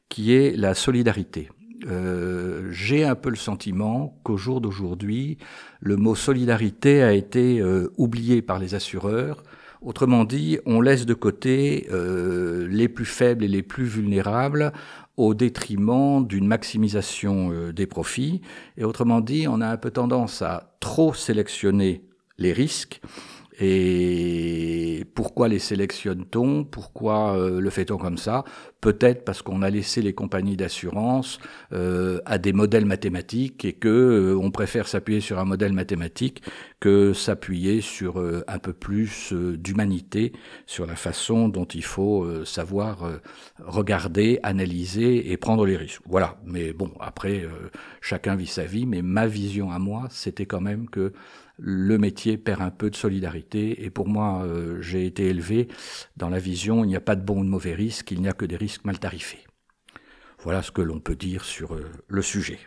qui 0.10 0.34
est 0.34 0.56
la 0.56 0.74
solidarité. 0.74 1.50
Euh, 1.88 2.70
j'ai 2.72 3.04
un 3.04 3.16
peu 3.16 3.30
le 3.30 3.36
sentiment 3.36 4.20
qu'au 4.24 4.38
jour 4.38 4.62
d'aujourd'hui, 4.62 5.38
le 5.82 5.98
mot 5.98 6.16
solidarité 6.16 7.04
a 7.04 7.14
été 7.14 7.62
oublié 7.98 8.42
par 8.42 8.58
les 8.58 8.74
assureurs. 8.74 9.44
Autrement 9.82 10.24
dit, 10.24 10.60
on 10.66 10.82
laisse 10.82 11.06
de 11.06 11.14
côté 11.14 11.88
les 11.92 12.90
plus 12.90 13.06
faibles 13.06 13.44
et 13.44 13.48
les 13.48 13.62
plus 13.62 13.86
vulnérables 13.86 14.74
au 15.18 15.34
détriment 15.34 16.26
d'une 16.26 16.48
maximisation 16.48 17.52
euh, 17.52 17.74
des 17.74 17.88
profits. 17.88 18.42
Et 18.78 18.84
autrement 18.84 19.20
dit, 19.20 19.48
on 19.48 19.62
a 19.62 19.68
un 19.68 19.78
peu 19.78 19.92
tendance 19.92 20.42
à 20.42 20.76
trop 20.80 21.14
sélectionner 21.14 22.04
les 22.38 22.54
risques. 22.54 23.02
Et 23.60 25.04
pourquoi 25.16 25.48
les 25.48 25.58
sélectionne-t-on? 25.58 26.64
Pourquoi 26.64 27.36
euh, 27.36 27.60
le 27.60 27.70
fait-on 27.72 27.98
comme 27.98 28.20
ça? 28.20 28.44
Peut-être 28.82 29.26
parce 29.26 29.42
qu'on 29.42 29.64
a 29.64 29.70
laissé 29.72 30.04
les 30.04 30.14
compagnies 30.14 30.56
d'assurance 30.56 31.40
euh, 31.74 32.20
à 32.26 32.38
des 32.38 32.54
modèles 32.54 32.86
mathématiques 32.86 33.66
et 33.66 33.74
que 33.74 34.38
on 34.40 34.52
préfère 34.52 34.88
s'appuyer 34.88 35.20
sur 35.22 35.40
un 35.40 35.46
modèle 35.46 35.74
mathématique 35.74 36.44
que 36.80 37.14
s'appuyer 37.14 37.82
sur 37.82 38.24
un 38.48 38.60
peu 38.60 38.74
plus 38.74 39.34
d'humanité, 39.34 40.34
sur 40.68 40.86
la 40.86 40.96
façon 40.96 41.50
dont 41.50 41.66
il 41.66 41.84
faut 41.84 42.46
savoir 42.46 43.10
regarder, 43.60 44.40
analyser 44.44 45.32
et 45.32 45.38
prendre 45.38 45.66
les 45.66 45.76
risques. 45.76 46.04
Voilà. 46.06 46.38
Mais 46.46 46.74
bon, 46.74 46.92
après, 47.00 47.48
chacun 48.00 48.36
vit 48.36 48.46
sa 48.46 48.66
vie, 48.66 48.86
mais 48.86 49.02
ma 49.02 49.26
vision 49.26 49.72
à 49.72 49.80
moi, 49.80 50.06
c'était 50.12 50.46
quand 50.46 50.62
même 50.62 50.88
que 50.88 51.14
le 51.58 51.98
métier 51.98 52.38
perd 52.38 52.62
un 52.62 52.70
peu 52.70 52.90
de 52.90 52.96
solidarité. 52.96 53.84
Et 53.84 53.90
pour 53.90 54.08
moi, 54.08 54.44
euh, 54.46 54.82
j'ai 54.82 55.06
été 55.06 55.28
élevé 55.28 55.68
dans 56.16 56.30
la 56.30 56.40
vision 56.40 56.84
il 56.84 56.88
n'y 56.88 56.96
a 56.96 57.02
pas 57.02 57.16
de 57.16 57.24
bon 57.24 57.40
ou 57.40 57.44
de 57.44 57.50
mauvais 57.50 57.74
risques, 57.74 58.12
il 58.12 58.22
n'y 58.22 58.28
a 58.28 58.34
que 58.34 58.46
des 58.46 58.56
risques 58.58 58.86
mal 58.86 59.00
tarifés. 59.00 59.46
Voilà 60.40 60.62
ce 60.62 60.72
que 60.72 60.82
l'on 60.82 61.00
peut 61.00 61.16
dire 61.16 61.44
sur 61.44 61.74
euh, 61.74 61.86
le 62.08 62.22
sujet. 62.22 62.60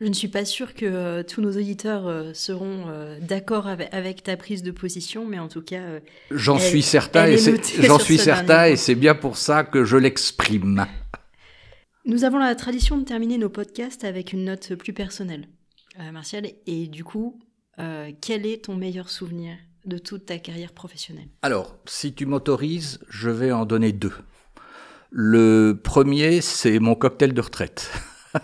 Je 0.00 0.06
ne 0.06 0.12
suis 0.12 0.28
pas 0.28 0.44
sûre 0.44 0.74
que 0.74 0.84
euh, 0.84 1.22
tous 1.22 1.40
nos 1.40 1.52
auditeurs 1.52 2.34
seront 2.34 2.86
d'accord 3.20 3.68
avec, 3.68 4.24
ta 4.24 4.36
prise 4.36 4.64
de 4.64 4.72
position, 4.72 5.24
mais 5.24 5.38
en 5.38 5.48
tout 5.48 5.62
cas, 5.62 6.00
j'en 6.32 6.58
suis 6.58 6.82
certain, 6.82 7.26
et 7.26 7.38
j'en 7.80 8.00
suis 8.00 8.18
certain, 8.18 8.66
et 8.66 8.76
c'est 8.76 8.96
bien 8.96 9.14
pour 9.14 9.36
ça 9.36 9.62
que 9.62 9.84
je 9.84 9.96
l'exprime. 9.96 10.84
Nous 12.04 12.24
avons 12.24 12.38
la 12.38 12.54
tradition 12.56 12.98
de 12.98 13.04
terminer 13.04 13.38
nos 13.38 13.48
podcasts 13.48 14.04
avec 14.04 14.32
une 14.32 14.44
note 14.44 14.74
plus 14.74 14.92
personnelle, 14.92 15.46
Martial, 16.12 16.48
et 16.66 16.88
du 16.88 17.04
coup, 17.04 17.38
euh, 17.78 18.12
quel 18.20 18.46
est 18.46 18.64
ton 18.64 18.76
meilleur 18.76 19.08
souvenir 19.10 19.56
de 19.84 19.98
toute 19.98 20.26
ta 20.26 20.38
carrière 20.38 20.72
professionnelle? 20.72 21.28
Alors, 21.42 21.76
si 21.86 22.14
tu 22.14 22.26
m'autorises, 22.26 23.00
je 23.08 23.30
vais 23.30 23.52
en 23.52 23.66
donner 23.66 23.92
deux. 23.92 24.12
Le 25.10 25.78
premier, 25.82 26.40
c'est 26.40 26.78
mon 26.78 26.94
cocktail 26.94 27.34
de 27.34 27.40
retraite. 27.40 27.90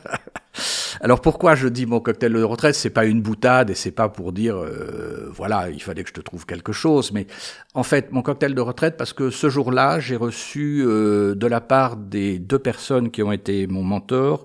Alors 1.01 1.21
pourquoi 1.21 1.55
je 1.55 1.69
dis 1.69 1.87
mon 1.87 2.01
cocktail 2.01 2.33
de 2.33 2.43
retraite? 2.43 2.75
C'est 2.75 2.91
pas 2.91 3.07
une 3.07 3.23
boutade 3.23 3.71
et 3.71 3.75
c'est 3.75 3.91
pas 3.91 4.09
pour 4.09 4.33
dire 4.33 4.57
euh, 4.57 5.31
voilà 5.33 5.71
il 5.71 5.83
fallait 5.83 6.03
que 6.03 6.09
je 6.11 6.15
te 6.15 6.21
trouve 6.21 6.45
quelque 6.45 6.73
chose, 6.73 7.13
mais 7.13 7.27
en 7.75 7.83
fait 7.83 8.13
mon 8.13 8.23
cocktail 8.23 8.55
de 8.55 8.61
retraite 8.61 8.97
parce 8.97 9.13
que 9.13 9.31
ce 9.31 9.49
jour-là 9.49 10.01
j'ai 10.01 10.17
reçu 10.17 10.83
euh, 10.85 11.35
de 11.35 11.47
la 11.47 11.61
part 11.61 11.97
des 11.97 12.39
deux 12.39 12.59
personnes 12.59 13.11
qui 13.11 13.23
ont 13.23 13.33
été 13.33 13.67
mon 13.67 13.83
mentor 13.83 14.45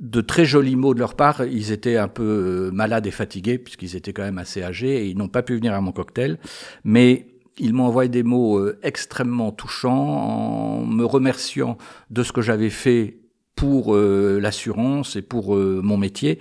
de 0.00 0.20
très 0.20 0.44
jolis 0.44 0.76
mots 0.76 0.94
de 0.94 0.98
leur 0.98 1.14
part. 1.14 1.44
Ils 1.44 1.72
étaient 1.72 1.96
un 1.96 2.08
peu 2.08 2.22
euh, 2.22 2.70
malades 2.70 3.06
et 3.06 3.10
fatigués 3.10 3.58
puisqu'ils 3.58 3.96
étaient 3.96 4.12
quand 4.12 4.22
même 4.22 4.38
assez 4.38 4.62
âgés 4.62 5.04
et 5.04 5.06
ils 5.08 5.16
n'ont 5.16 5.28
pas 5.28 5.42
pu 5.42 5.54
venir 5.56 5.74
à 5.74 5.80
mon 5.80 5.92
cocktail. 5.92 6.38
Mais 6.84 7.26
ils 7.58 7.72
m'ont 7.72 7.84
envoyé 7.84 8.08
des 8.08 8.22
mots 8.22 8.58
euh, 8.58 8.78
extrêmement 8.82 9.52
touchants 9.52 9.92
en 9.92 10.84
me 10.84 11.04
remerciant 11.04 11.78
de 12.10 12.22
ce 12.22 12.32
que 12.32 12.42
j'avais 12.42 12.70
fait 12.70 13.18
pour 13.54 13.94
euh, 13.94 14.38
l'assurance 14.40 15.16
et 15.16 15.22
pour 15.22 15.56
mon 15.56 15.96
métier 15.96 16.38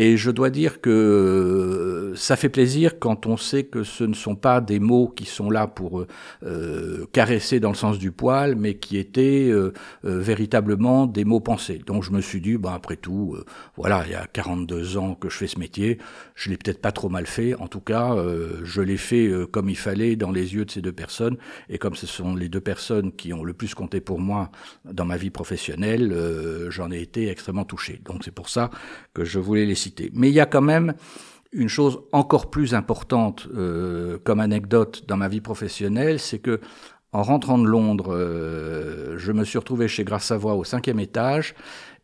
et 0.00 0.16
je 0.16 0.30
dois 0.30 0.50
dire 0.50 0.80
que 0.80 0.90
euh, 0.90 2.14
ça 2.14 2.36
fait 2.36 2.48
plaisir 2.48 3.00
quand 3.00 3.26
on 3.26 3.36
sait 3.36 3.64
que 3.64 3.82
ce 3.82 4.04
ne 4.04 4.14
sont 4.14 4.36
pas 4.36 4.60
des 4.60 4.78
mots 4.78 5.08
qui 5.08 5.24
sont 5.24 5.50
là 5.50 5.66
pour 5.66 6.06
euh, 6.44 7.04
caresser 7.12 7.58
dans 7.58 7.70
le 7.70 7.74
sens 7.74 7.98
du 7.98 8.12
poil, 8.12 8.54
mais 8.54 8.74
qui 8.74 8.96
étaient 8.96 9.48
euh, 9.50 9.72
véritablement 10.04 11.08
des 11.08 11.24
mots 11.24 11.40
pensés. 11.40 11.80
Donc 11.84 12.04
je 12.04 12.12
me 12.12 12.20
suis 12.20 12.40
dit, 12.40 12.56
bah, 12.56 12.74
après 12.74 12.94
tout, 12.94 13.36
voilà, 13.76 14.04
il 14.06 14.12
y 14.12 14.14
a 14.14 14.28
42 14.28 14.98
ans 14.98 15.16
que 15.16 15.28
je 15.28 15.36
fais 15.36 15.48
ce 15.48 15.58
métier, 15.58 15.98
je 16.36 16.50
l'ai 16.50 16.56
peut-être 16.56 16.80
pas 16.80 16.92
trop 16.92 17.08
mal 17.08 17.26
fait. 17.26 17.56
En 17.56 17.66
tout 17.66 17.80
cas, 17.80 18.14
je 18.62 18.80
l'ai 18.80 18.98
fait 18.98 19.28
comme 19.50 19.68
il 19.68 19.76
fallait 19.76 20.14
dans 20.14 20.30
les 20.30 20.54
yeux 20.54 20.64
de 20.64 20.70
ces 20.70 20.80
deux 20.80 20.92
personnes. 20.92 21.36
Et 21.68 21.78
comme 21.78 21.96
ce 21.96 22.06
sont 22.06 22.36
les 22.36 22.48
deux 22.48 22.60
personnes 22.60 23.10
qui 23.10 23.32
ont 23.32 23.42
le 23.42 23.52
plus 23.52 23.74
compté 23.74 24.00
pour 24.00 24.20
moi 24.20 24.52
dans 24.84 25.04
ma 25.04 25.16
vie 25.16 25.30
professionnelle, 25.30 26.14
j'en 26.68 26.92
ai 26.92 27.00
été 27.00 27.28
extrêmement 27.28 27.64
touché. 27.64 28.00
Donc 28.04 28.22
c'est 28.24 28.30
pour 28.30 28.48
ça 28.48 28.70
que 29.12 29.24
je 29.24 29.40
voulais 29.40 29.66
les 29.66 29.74
citer. 29.74 29.87
Mais 30.12 30.28
il 30.28 30.34
y 30.34 30.40
a 30.40 30.46
quand 30.46 30.62
même 30.62 30.94
une 31.52 31.68
chose 31.68 32.00
encore 32.12 32.50
plus 32.50 32.74
importante 32.74 33.48
euh, 33.54 34.18
comme 34.24 34.40
anecdote 34.40 35.04
dans 35.08 35.16
ma 35.16 35.28
vie 35.28 35.40
professionnelle, 35.40 36.18
c'est 36.18 36.38
que 36.38 36.60
en 37.12 37.22
rentrant 37.22 37.58
de 37.58 37.66
Londres, 37.66 38.14
euh, 38.14 39.16
je 39.16 39.32
me 39.32 39.44
suis 39.44 39.58
retrouvé 39.58 39.88
chez 39.88 40.04
Grasse 40.04 40.26
Savoie 40.26 40.54
au 40.54 40.64
cinquième 40.64 41.00
étage, 41.00 41.54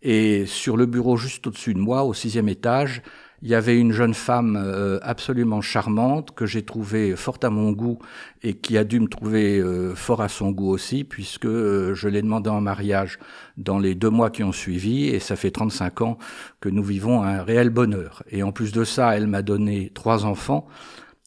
et 0.02 0.46
sur 0.46 0.76
le 0.76 0.86
bureau 0.86 1.16
juste 1.16 1.46
au-dessus 1.46 1.74
de 1.74 1.78
moi, 1.78 2.04
au 2.04 2.14
sixième 2.14 2.48
étage, 2.48 3.02
il 3.44 3.50
y 3.50 3.54
avait 3.54 3.78
une 3.78 3.92
jeune 3.92 4.14
femme 4.14 4.57
euh, 4.57 4.98
absolument 5.02 5.61
charmante 5.61 6.35
que 6.35 6.46
j'ai 6.46 6.62
trouvée 6.62 7.14
fort 7.14 7.37
à 7.42 7.50
mon 7.50 7.72
goût 7.72 7.98
et 8.42 8.54
qui 8.54 8.78
a 8.78 8.85
dû 8.85 8.98
me 8.98 9.07
trouver 9.07 9.59
euh, 9.59 9.94
fort 9.94 10.22
à 10.22 10.30
son 10.30 10.50
goût 10.50 10.70
aussi 10.70 11.04
puisque 11.04 11.44
euh, 11.44 11.94
je 11.94 12.09
l'ai 12.09 12.22
demandé 12.22 12.48
en 12.48 12.62
mariage 12.62 13.18
dans 13.59 13.78
les 13.78 13.94
deux 13.94 14.09
mois 14.09 14.30
qui 14.30 14.42
ont 14.42 14.52
suivi 14.52 15.09
et 15.09 15.18
ça 15.18 15.37
fait 15.37 15.50
35 15.50 16.00
ans 16.00 16.18
que 16.61 16.70
nous 16.70 16.83
vivons 16.83 17.22
un 17.22 17.42
réel 17.42 17.68
bonheur. 17.68 18.22
Et 18.30 18.42
en 18.42 18.50
plus 18.50 18.72
de 18.72 18.83
ça, 18.83 19.14
elle 19.14 19.26
m'a 19.26 19.42
donné 19.42 19.90
trois 19.92 20.24
enfants 20.24 20.66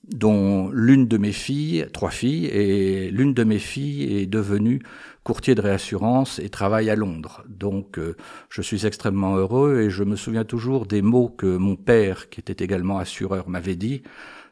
dont 0.08 0.70
l'une 0.74 1.08
de 1.08 1.18
mes 1.18 1.34
filles, 1.34 1.86
trois 1.92 2.12
filles, 2.12 2.46
et 2.46 3.12
l'une 3.12 3.34
de 3.34 3.44
mes 3.44 3.60
filles 3.60 4.22
est 4.22 4.26
devenue 4.26 4.82
courtier 5.28 5.56
de 5.56 5.62
réassurance 5.62 6.40
et 6.40 6.48
travaille 6.48 6.90
à 6.90 6.96
Londres. 6.96 7.44
Donc 7.50 8.00
euh, 8.00 8.16
je 8.50 8.62
suis 8.62 8.86
extrêmement 8.86 9.36
heureux 9.36 9.82
et 9.82 9.90
je 9.90 10.06
me 10.06 10.16
souviens 10.16 10.46
toujours 10.46 10.86
des 10.86 11.02
mots 11.02 11.28
que 11.28 11.58
mon 11.58 11.76
père, 11.76 12.30
qui 12.30 12.40
était 12.40 12.64
également 12.64 12.98
assureur, 12.98 13.50
m'avait 13.50 13.76
dit. 13.76 14.04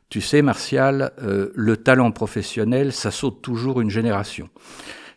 Tu 0.10 0.20
sais, 0.20 0.42
Martial, 0.42 1.14
euh, 1.24 1.54
le 1.56 1.78
talent 1.78 2.12
professionnel, 2.12 2.92
ça 2.92 3.10
saute 3.10 3.42
toujours 3.42 3.80
une 3.80 3.90
génération. 3.90 4.50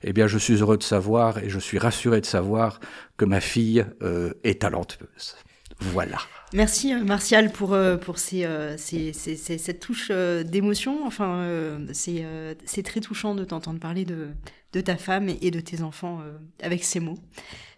Eh 0.04 0.12
bien, 0.12 0.28
je 0.28 0.38
suis 0.38 0.60
heureux 0.60 0.78
de 0.78 0.84
savoir 0.84 1.38
et 1.38 1.48
je 1.48 1.58
suis 1.58 1.78
rassuré 1.80 2.20
de 2.20 2.26
savoir 2.26 2.78
que 3.16 3.24
ma 3.24 3.40
fille 3.40 3.84
euh, 4.00 4.34
est 4.44 4.60
talentueuse. 4.62 5.34
Voilà. 5.80 6.18
Merci 6.54 6.94
Martial 6.94 7.52
pour, 7.52 7.76
pour 8.00 8.18
ces, 8.18 8.46
cette 8.78 9.80
touche 9.80 10.10
d'émotion. 10.10 11.06
Enfin, 11.06 11.78
c'est 11.92 12.82
très 12.82 13.00
touchant 13.00 13.34
de 13.34 13.44
t'entendre 13.44 13.78
parler 13.78 14.04
de, 14.04 14.28
de 14.72 14.80
ta 14.80 14.96
femme 14.96 15.30
et 15.40 15.50
de 15.50 15.60
tes 15.60 15.82
enfants 15.82 16.20
euh, 16.20 16.36
avec 16.62 16.84
ces 16.84 17.00
mots. 17.00 17.18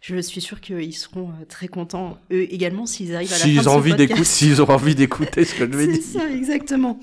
Je 0.01 0.17
suis 0.21 0.41
sûre 0.41 0.61
qu'ils 0.61 0.95
seront 0.95 1.29
euh, 1.29 1.45
très 1.49 1.69
contents, 1.69 2.19
eux 2.33 2.53
également, 2.53 2.87
s'ils 2.87 3.15
arrivent 3.15 3.33
à 3.33 3.39
la 3.39 3.39
fin 3.39 3.49
de 3.49 3.55
ce 3.55 3.59
S'ils 4.25 4.63
ont 4.63 4.69
envie 4.71 4.95
d'écouter 4.95 5.45
ce 5.45 5.55
que 5.55 5.71
je 5.71 5.77
vais 5.77 5.87
dire. 5.87 6.03
C'est 6.03 6.19
ça, 6.19 6.29
exactement. 6.29 6.99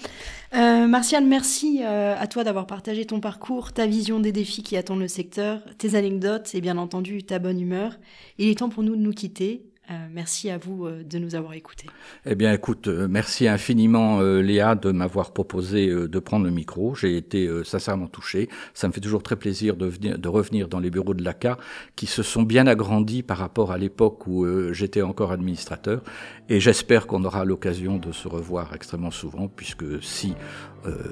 Euh, 0.56 0.88
Martial, 0.88 1.26
merci 1.26 1.84
à 1.84 2.26
toi 2.28 2.44
d'avoir 2.44 2.68
partagé 2.68 3.06
ton 3.06 3.20
parcours, 3.20 3.72
ta 3.74 3.86
vision 3.86 4.20
des 4.20 4.32
défis 4.32 4.64
qui 4.64 4.78
attendent 4.78 5.02
le 5.02 5.08
secteur, 5.08 5.62
tes 5.78 5.96
anecdotes 5.96 6.54
et 6.54 6.62
bien 6.62 6.78
entendu 6.78 7.24
ta 7.24 7.40
bonne 7.40 7.60
humeur. 7.60 7.98
Il 8.38 8.50
est 8.50 8.60
temps 8.60 8.70
pour 8.70 8.84
nous 8.84 8.96
de 8.96 9.02
nous 9.02 9.14
quitter. 9.14 9.66
Euh, 9.90 9.94
merci 10.12 10.50
à 10.50 10.58
vous 10.58 10.86
euh, 10.86 11.04
de 11.04 11.18
nous 11.18 11.36
avoir 11.36 11.54
écoutés. 11.54 11.88
Eh 12.26 12.36
bien, 12.36 12.52
écoute, 12.52 12.90
euh, 12.90 13.08
merci 13.10 13.48
infiniment, 13.48 14.20
Léa, 14.20 14.76
de 14.76 14.92
m'avoir 14.92 15.32
proposé 15.32 15.88
de 15.88 16.20
prendre 16.20 16.46
le 16.46 16.52
micro. 16.52 16.96
J'ai 16.96 17.16
été 17.16 17.50
sincèrement 17.64 18.08
touché. 18.08 18.50
Ça 18.74 18.88
me 18.88 18.94
fait 18.94 19.02
toujours 19.02 19.24
très 19.24 19.36
plaisir 19.36 19.76
de, 19.76 19.86
venir, 19.86 20.18
de 20.18 20.28
revenir 20.28 20.68
dans 20.68 20.80
les 20.80 20.90
bureaux 20.90 21.14
de 21.14 21.24
l'ACA, 21.24 21.58
qui 21.96 22.06
se 22.06 22.24
sont 22.24 22.44
bien 22.44 22.68
agrandis 22.68 23.24
par 23.24 23.38
rapport 23.38 23.72
à 23.72 23.78
l'époque 23.78 24.28
où 24.28 24.46
j'étais 24.74 25.02
encore 25.02 25.32
administrateur. 25.32 26.04
Et 26.50 26.60
j'espère 26.60 27.08
qu'on 27.08 27.24
aura 27.24 27.46
l'occasion 27.46 27.98
de 27.98 28.12
se 28.12 28.28
revoir 28.28 28.74
extrêmement 28.74 29.12
souvent, 29.12 29.48
puisque 29.48 30.02
si 30.04 30.34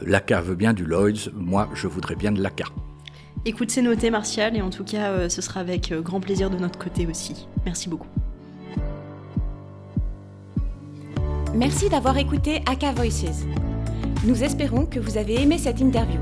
l'ACA 0.06 0.42
veut 0.42 0.56
bien 0.56 0.74
du 0.74 0.86
Lloyds, 0.86 1.30
moi, 1.34 1.70
je 1.74 1.88
voudrais 1.88 2.16
bien 2.16 2.32
de 2.32 2.42
l'ACA. 2.42 2.66
Écoute, 3.46 3.72
c'est 3.72 3.82
noté, 3.82 4.10
Martial, 4.10 4.56
et 4.56 4.62
en 4.62 4.70
tout 4.70 4.84
cas, 4.84 5.30
ce 5.30 5.42
sera 5.42 5.60
avec 5.60 5.94
grand 5.94 6.20
plaisir 6.20 6.50
de 6.50 6.58
notre 6.58 6.80
côté 6.80 7.08
aussi. 7.08 7.48
Merci 7.66 7.90
beaucoup. 7.90 8.10
Merci 11.56 11.88
d'avoir 11.88 12.18
écouté 12.18 12.62
Aka 12.65 12.91
Voices. 12.91 13.46
Nous 14.26 14.44
espérons 14.44 14.86
que 14.86 15.00
vous 15.00 15.18
avez 15.18 15.41
aimé 15.41 15.58
cette 15.58 15.80
interview. 15.80 16.20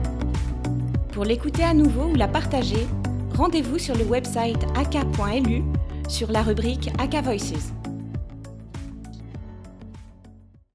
Pour 1.12 1.26
l'écouter 1.26 1.64
à 1.64 1.74
nouveau 1.74 2.04
ou 2.04 2.16
la 2.16 2.28
partager, 2.28 2.86
rendez-vous 3.36 3.80
sur 3.80 3.96
le 3.96 4.04
website 4.04 4.64
aka.lu 4.76 5.64
sur 6.08 6.32
la 6.32 6.44
rubrique 6.44 6.92
Aka 7.00 7.22
Voices. 7.22 7.74